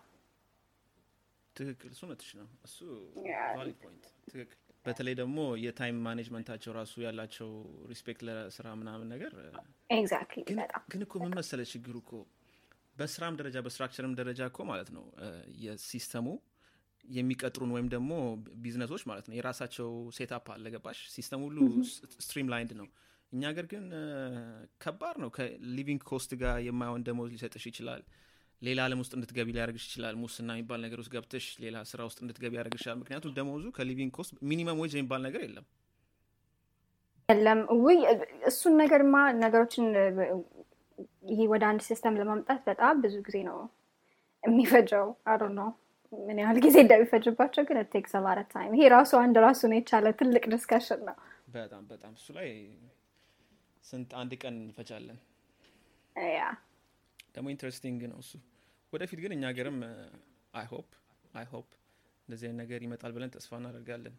ትክክል 1.56 1.88
እሱ 1.94 2.02
ነው። 2.38 2.46
እሱ 2.66 2.76
Yeah. 3.26 3.48
Valid 3.56 3.76
point 3.82 4.04
ትክክል 4.28 4.58
በተለይ 4.84 5.14
ደግሞ 5.20 5.38
የ 5.64 5.75
time 5.75 5.98
management 6.06 6.45
ኣቸው 6.45 6.72
ራሱ 6.78 6.94
ያላቸው 7.04 7.50
respect 7.90 8.22
ለስራ 8.28 8.68
ምናምን 8.80 9.08
ነገር 9.14 9.32
ግን 10.92 11.02
እኮ 11.04 11.14
ምን 11.24 11.34
መሰለ 11.40 11.60
ችግሩ 11.72 11.96
እኮ 12.02 12.12
በስራም 12.96 13.36
ደረጃ 13.40 13.58
በ 13.66 13.74
structure 13.74 14.08
ም 14.08 14.16
ደረጃ 14.18 14.40
እኮ 14.50 14.64
ማለት 14.70 14.88
ነው 14.96 15.04
የ 15.62 15.75
system 15.75 16.13
ኡ 16.13 16.26
የሚቀጥሩን 17.04 17.70
ወይም 17.74 17.88
ደግሞ 17.94 18.10
ቢዝነሶች 18.64 19.02
ማለት 19.10 19.26
ነው 19.28 19.34
የራሳቸው 19.36 19.88
setup 20.16 20.46
አለ 20.54 20.66
ገባሽ? 20.74 20.98
system 21.14 21.40
ሁሉ 21.46 21.58
streamlined 22.18 22.72
ነው። 22.80 22.88
እኛ 23.32 23.42
ሀገር 23.50 23.66
ግን 23.72 23.84
ከባድ 24.82 25.16
ነው 25.22 25.30
ከ 25.36 25.53
living 25.53 26.02
cost 26.10 26.32
ጋር 26.42 26.56
የማይሆን 26.66 27.04
ደሞዝ 27.06 27.30
ሊሰጥሽ 27.34 27.64
ይችላል 27.70 28.02
ሌላ 28.62 28.78
ዓለም 28.86 29.00
ውስጥ 29.02 29.12
እንድትገቢ 29.16 29.48
ሊያደርግሽ 29.54 29.84
ይችላል። 29.88 30.16
ሙስና 30.20 30.50
የሚባል 30.54 30.80
ነገር 30.84 30.98
ውስጥ 31.02 31.10
ገብተሽ 31.14 31.46
ሌላ 31.64 31.76
ስራ 31.90 32.00
ውስጥ 32.08 32.18
እንድትገቢ 32.24 32.52
ያደርግሻል 32.58 32.96
ምክንያቱም 33.00 33.32
ደሞዙ 33.38 33.64
ከ 33.76 33.85
living 33.85 34.12
cost 34.18 34.32
minimum 34.50 34.80
wage 34.82 34.92
የሚባል 34.96 35.22
ነገር 35.26 35.42
የለም። 35.46 35.66
የለም። 37.28 37.60
ውይ 37.84 37.98
እሱን 38.50 38.74
ነገርማ 38.82 39.14
ነገሮችን 39.42 39.86
ይሄ 41.32 41.40
ወደ 41.52 41.62
አንድ 41.70 41.82
system 41.88 42.18
ለማምጣት 42.20 42.60
በጣም 42.68 42.94
ብዙ 43.04 43.14
ጊዜ 43.26 43.38
ነው 43.48 43.58
የሚፈጀው። 44.42 45.06
I 45.32 45.34
don't 45.34 45.42
know 45.58 45.68
ምን 46.12 46.38
ያህል 46.42 46.58
ጊዜ 46.64 46.76
እንደሚፈጅባቸው 46.84 47.62
ግን 47.68 47.78
takes 47.92 48.14
a 48.24 48.28
lot 48.28 48.40
of 48.50 48.57
time 48.57 48.72
ይሄ 48.76 48.88
ራሱ 48.94 49.12
አንድ 49.22 49.36
ራሱን 49.46 49.72
የቻለ 49.76 50.06
ትልቅ 50.20 50.44
discussion 50.54 51.00
ነው። 51.08 51.16
በጣም 51.54 51.82
በጣም 51.92 52.12
እሱ 52.18 52.26
ላይ 52.38 52.48
ስንት 53.84 54.10
አንድ 54.20 54.32
ቀን 54.42 54.54
እንፈጃለን። 54.62 55.18
ያ 56.34 56.42
ደግሞ 57.34 57.46
interesting 57.52 58.00
ነው 58.10 58.18
እሱ 58.24 58.32
ወደፊት 58.92 59.18
ግን 59.24 59.32
እኛ 59.32 59.44
ሀገርም 59.50 59.78
I 60.54 60.66
hope 60.72 60.88
I 61.34 61.46
hope 61.52 61.68
እንደዚህ 62.28 62.46
አይነት 62.48 62.58
ነገር 62.62 62.80
ይመጣል 62.86 63.12
ብለን 63.16 63.30
ተስፋ 63.36 63.52
እናደርጋለን። 63.60 64.16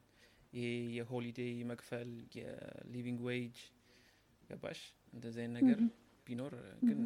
ይሄ 0.54 0.66
የ 0.98 1.10
holiday 1.10 1.54
መክፈል 1.72 2.10
የ 2.38 2.58
living 2.58 3.20
wage 3.28 3.58
ገባሽ? 4.44 4.80
እንደዚህ 5.14 5.42
አይነት 5.44 5.56
ነገር 5.60 5.80
ቢኖር 6.28 6.54
ግን 6.82 7.00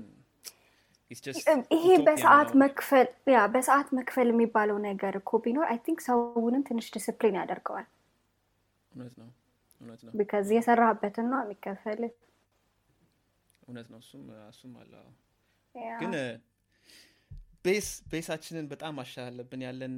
it's 1.11 1.21
just 1.21 1.45
ይሄ 1.75 1.85
በሰዓት 2.07 2.49
መክፈል 2.63 3.07
yeah 3.33 3.41
በሰዓት 3.53 3.89
መክፈል 3.97 4.27
የሚባለው 4.33 4.77
ነገር 4.87 5.13
እኮ 5.21 5.39
ቢኖር 5.45 5.65
I 5.73 5.77
think 5.85 5.99
ሰውንም 6.07 6.63
ትንሽ 6.69 6.87
ዲስፕሊን 6.95 7.37
ያደርገዋል። 7.41 7.87
እውነት 8.91 9.13
ነው 9.21 9.29
እውነት 9.81 10.01
ነው። 10.05 10.11
Because 10.19 10.49
የሰራህበትን 10.55 11.27
ነው 11.33 11.39
የሚከፈል 11.45 12.01
እውነት 13.61 13.87
ነው 13.93 13.99
እሱም 14.03 14.25
እሱም 14.51 14.73
አለ። 14.81 14.93
ግን 16.01 16.13
base 17.65 17.87
base 18.11 18.28
ኣችንን 18.28 18.65
በጣም 18.71 18.93
ማሻል 18.97 19.25
አለብን። 19.29 19.61
ያለን 19.65 19.95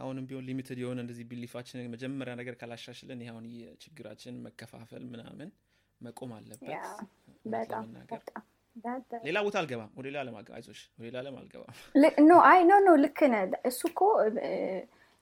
አሁንም 0.00 0.24
ቢሆን 0.28 0.44
limited 0.48 0.78
የሆነ 0.82 0.98
እንደዚህ 1.04 1.24
belief 1.30 1.52
ኣችንን 1.52 1.86
መጀመሪያ 1.92 2.32
ነገር 2.40 2.54
ካላሻሻልን 2.60 3.20
ይህ 3.22 3.30
አሁን 3.32 3.44
የችግራችን 3.56 4.34
መከፋፈል 4.46 5.04
ምናምን 5.12 5.50
መቆም 6.00 6.32
አለበት 6.36 6.68
ለመናገር። 7.72 8.22
ሌላ 9.24 9.38
ቦታ 9.46 9.56
አልገባም። 9.60 9.90
ወደ 9.96 10.06
ሌላ 10.08 10.18
አልገ- 10.32 10.54
አይዞሽ 10.56 10.80
ወደ 10.92 11.04
ሌላ 11.06 11.16
ዓለም 11.22 11.34
አልገባም። 11.40 11.74
ኖ 12.26 12.38
አይ 12.46 12.60
ኖ 12.64 12.78
ኖ 12.84 12.94
ልክ 13.02 13.18
እሱ 13.70 13.80
እኮ 13.90 14.00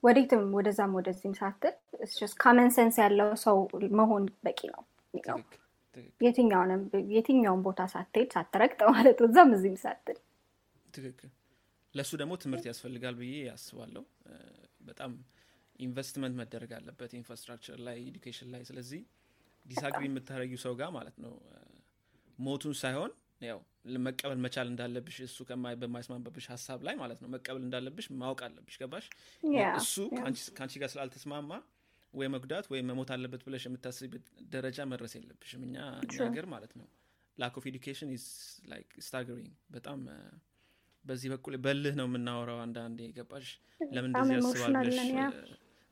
ወዴትም 0.03 0.45
ወደዛም 0.57 0.93
ወደዚህም 0.99 1.35
ሳትል 1.39 1.75
common 2.39 2.71
sense 2.77 2.97
ያለው 3.03 3.31
ሰው 3.43 3.57
መሆን 3.99 4.25
በቂ 4.45 4.61
ነው። 4.71 4.83
የትኛውንም 6.21 6.83
የትኛውን 7.15 7.61
ቦታ 7.67 7.81
ሳትሄድ 7.93 8.29
ሳትረግጥ 8.35 8.81
ማለት 8.91 9.19
ነው። 9.21 9.29
እዛም 9.29 9.51
እዚህም 9.57 9.77
ሳትል። 9.83 10.19
ትክክል 10.95 11.31
ለእሱ 11.95 12.13
ደግሞ 12.21 12.33
ትምህርት 12.43 12.65
ያስፈልጋል 12.69 13.15
ብዬ 13.21 13.35
አስባለሁ 13.49 14.03
በጣም 14.89 15.13
ኢንቨስትመንት 15.79 16.35
መደረግ 16.41 16.71
አለበት 16.77 17.11
infrastructure 17.19 17.79
ላይ 17.87 17.99
education 18.07 18.49
ላይ። 18.53 18.63
ስለዚህ 18.69 19.03
disagree 19.67 20.03
የምታደረጊው 20.09 20.61
ሰው 20.63 20.75
ጋር 20.81 20.91
ማለት 20.97 21.17
ነው። 21.25 21.33
ሞቱን 22.39 22.75
ሳይሆን 22.81 23.13
ያው 23.45 23.59
መቀበል 24.01 24.39
መቻል 24.45 24.67
እንዳለብሽ 24.71 25.17
እሱ 25.27 25.37
በማይስማማብሽ 25.83 26.47
ሀሳብ 26.53 26.81
ላይ 26.87 26.95
ማለት 27.01 27.19
ነው 27.23 27.29
መቀበል 27.35 27.63
እንዳለብሽ 27.67 28.07
ማወቅ 28.21 28.41
አለብሽ። 28.47 28.75
ገባሽ? 28.83 29.07
እሱ 29.81 29.95
ከአንቺ- 30.17 30.81
ጋር 30.83 30.91
ስላልተስማማ 30.95 31.51
ወይ 32.15 32.29
መጉዳት 32.29 32.67
ወይ 32.73 32.81
መሞት 32.87 33.11
አለበት 33.15 33.43
ብለሽ 33.47 33.65
የምታስብበት 33.67 34.25
ደረጃ 34.53 34.79
መድረስ 34.93 35.13
የለብሽም። 35.17 35.63
እኛ. 35.67 35.77
ሀገር 36.23 36.47
ማለት 36.55 36.73
ነው። 36.81 36.87
lack 37.39 37.55
of 37.59 37.67
education 37.71 38.11
is 38.15 38.25
like 38.71 38.91
staggering 39.05 39.53
በጣም 39.71 40.01
በዚህ 41.05 41.29
በኩል 41.33 41.55
በልህ 41.65 41.95
ነው 41.99 42.07
የምናወራው 42.09 42.59
አንዳንዴ 42.65 43.01
ገባሽ 43.17 43.49
ለምን 43.93 44.11
እንደዚህ 44.11 45.19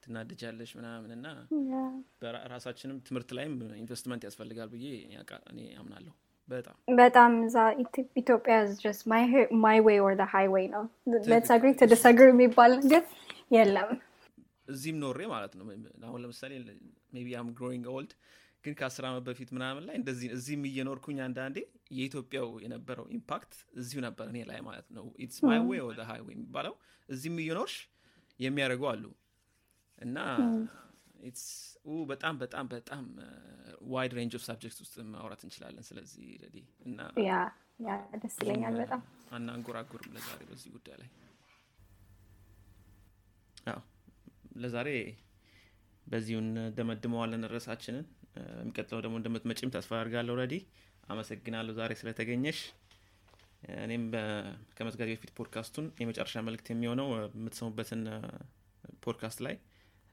ትናደጃለሽ 0.02 0.70
ምናምን 0.78 1.10
እና 1.16 1.26
yeah። 1.70 1.78
በራሳችንም 2.22 2.98
ትምህርት 3.06 3.30
ላይም 3.38 3.52
ኢንቨስትመንት 3.80 4.22
ያስፈልጋል 4.28 4.68
ብዬ 4.74 4.86
እኔ 5.52 5.60
አምናለሁ 5.80 6.12
በጣም 6.48 6.76
በጣም 6.98 7.32
እዛ 7.46 7.56
ኢትዮጵያ 8.20 8.54
my 9.62 9.78
way 9.86 9.98
or 10.04 10.20
highway 10.32 10.66
ነው 10.74 10.84
ሌትስ 11.26 11.26
ትክክል። 11.26 11.54
agree 11.56 11.72
to 11.80 11.88
disagree 11.92 12.28
የሚባል 12.32 12.72
ነገር 12.82 13.02
የለም። 13.56 13.90
እዚህም 14.68 14.96
ኖሬ 15.02 15.20
ማለት 15.34 15.52
ነው 15.58 15.66
አሁን 16.08 16.20
ለምሳሌ 16.24 16.52
maybe 17.14 17.28
I'm 17.38 17.50
growing 17.58 17.86
old 17.92 18.12
ግን 18.68 18.76
ከአስር 18.78 19.04
ዓመት 19.08 19.22
በፊት 19.26 19.50
ምናምን 19.56 19.82
ላይ 19.88 19.96
እንደዚህ 19.98 20.28
እዚህም 20.36 20.62
እየኖርኩኝ 20.68 21.18
አንዳንዴ 21.26 21.58
የኢትዮጵያው 21.96 22.48
የነበረው 22.64 23.06
impact 23.16 23.52
እዚሁ 23.76 23.98
ነበር 24.06 24.26
እኔ 24.32 24.38
ላይ 24.50 24.60
ማለት 24.66 24.88
ነው። 24.96 25.06
It's 25.24 25.38
my 25.46 25.60
way 25.68 25.80
or 25.88 25.93
the 25.93 26.00
highway 26.10 26.34
የሚባለው 26.36 26.74
እዚህም 27.08 27.38
እየኖርሽ 27.42 27.76
የሚያደርጉ 28.40 28.82
አሉ። 28.90 29.04
እና 29.98 30.18
በጣም 32.10 32.34
በጣም 32.42 32.64
በጣም 32.72 33.04
wide 33.92 34.12
range 34.18 34.34
of 34.38 34.42
subject 34.46 34.78
ውስጥ 34.84 34.96
ማውራት 35.12 35.42
እንችላለን 35.46 35.84
ስለዚህ 35.88 36.26
ready 36.42 36.56
እና 36.86 36.98
ደስ 38.22 38.36
ይለኛል 38.42 38.76
በጣም። 38.82 39.00
አናንጎራጉርም 39.32 40.12
ለዛሬ 40.16 40.40
በዚህ 40.50 40.70
ጉዳይ 40.76 40.96
ላይ። 41.02 41.10
ለዛሬ 44.60 44.88
በዚሁ 46.06 46.36
እንደመድመዋለን 46.42 47.42
ርዕሳችንን 47.52 48.06
የሚቀጥለው 48.56 49.00
ደግሞ 49.04 49.16
እንደምትመጪም 49.20 49.72
ተስፋ 49.74 49.92
አድርጋለሁ 49.98 50.34
ረዲ 50.40 50.54
አመሰግናለሁ 51.08 51.72
ዛሬ 51.78 51.92
ስለተገኘሽ። 52.00 52.58
እኔም 53.84 54.02
ከመዝጋቢ 54.76 55.08
በፊት 55.14 55.32
ፖድካስቱን 55.38 55.86
የመጨረሻ 56.02 56.42
መልእክት 56.46 56.68
የሚሆነው 56.72 57.08
የምትሰሙበትን 57.16 58.02
ፖድካስት 59.04 59.40
ላይ 59.46 59.56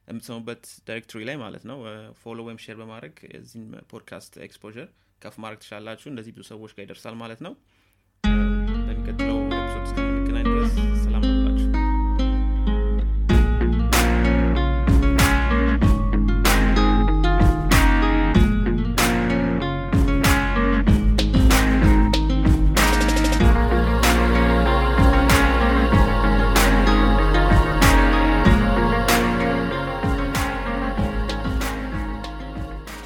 የምትሰሙበት 0.08 0.64
directory 0.88 1.22
ላይ 1.28 1.36
ማለት 1.44 1.64
ነው። 1.70 1.78
follow 2.20 2.40
ወይም 2.48 2.60
share 2.64 2.76
በማድረግ 2.80 3.14
የዚህን 3.32 3.64
ፖድካስት 3.92 4.34
exposure 4.46 4.88
ከፍ 5.22 5.36
ማድረግ 5.44 5.60
ትችላላችሁ። 5.62 6.08
እንደዚህ 6.12 6.34
ብዙ 6.36 6.44
ሰዎች 6.52 6.74
ጋር 6.76 6.84
ይደርሳል 6.86 7.16
ማለት 7.22 7.42
ነው። 7.46 7.54
በሚቀጥለው 8.88 9.38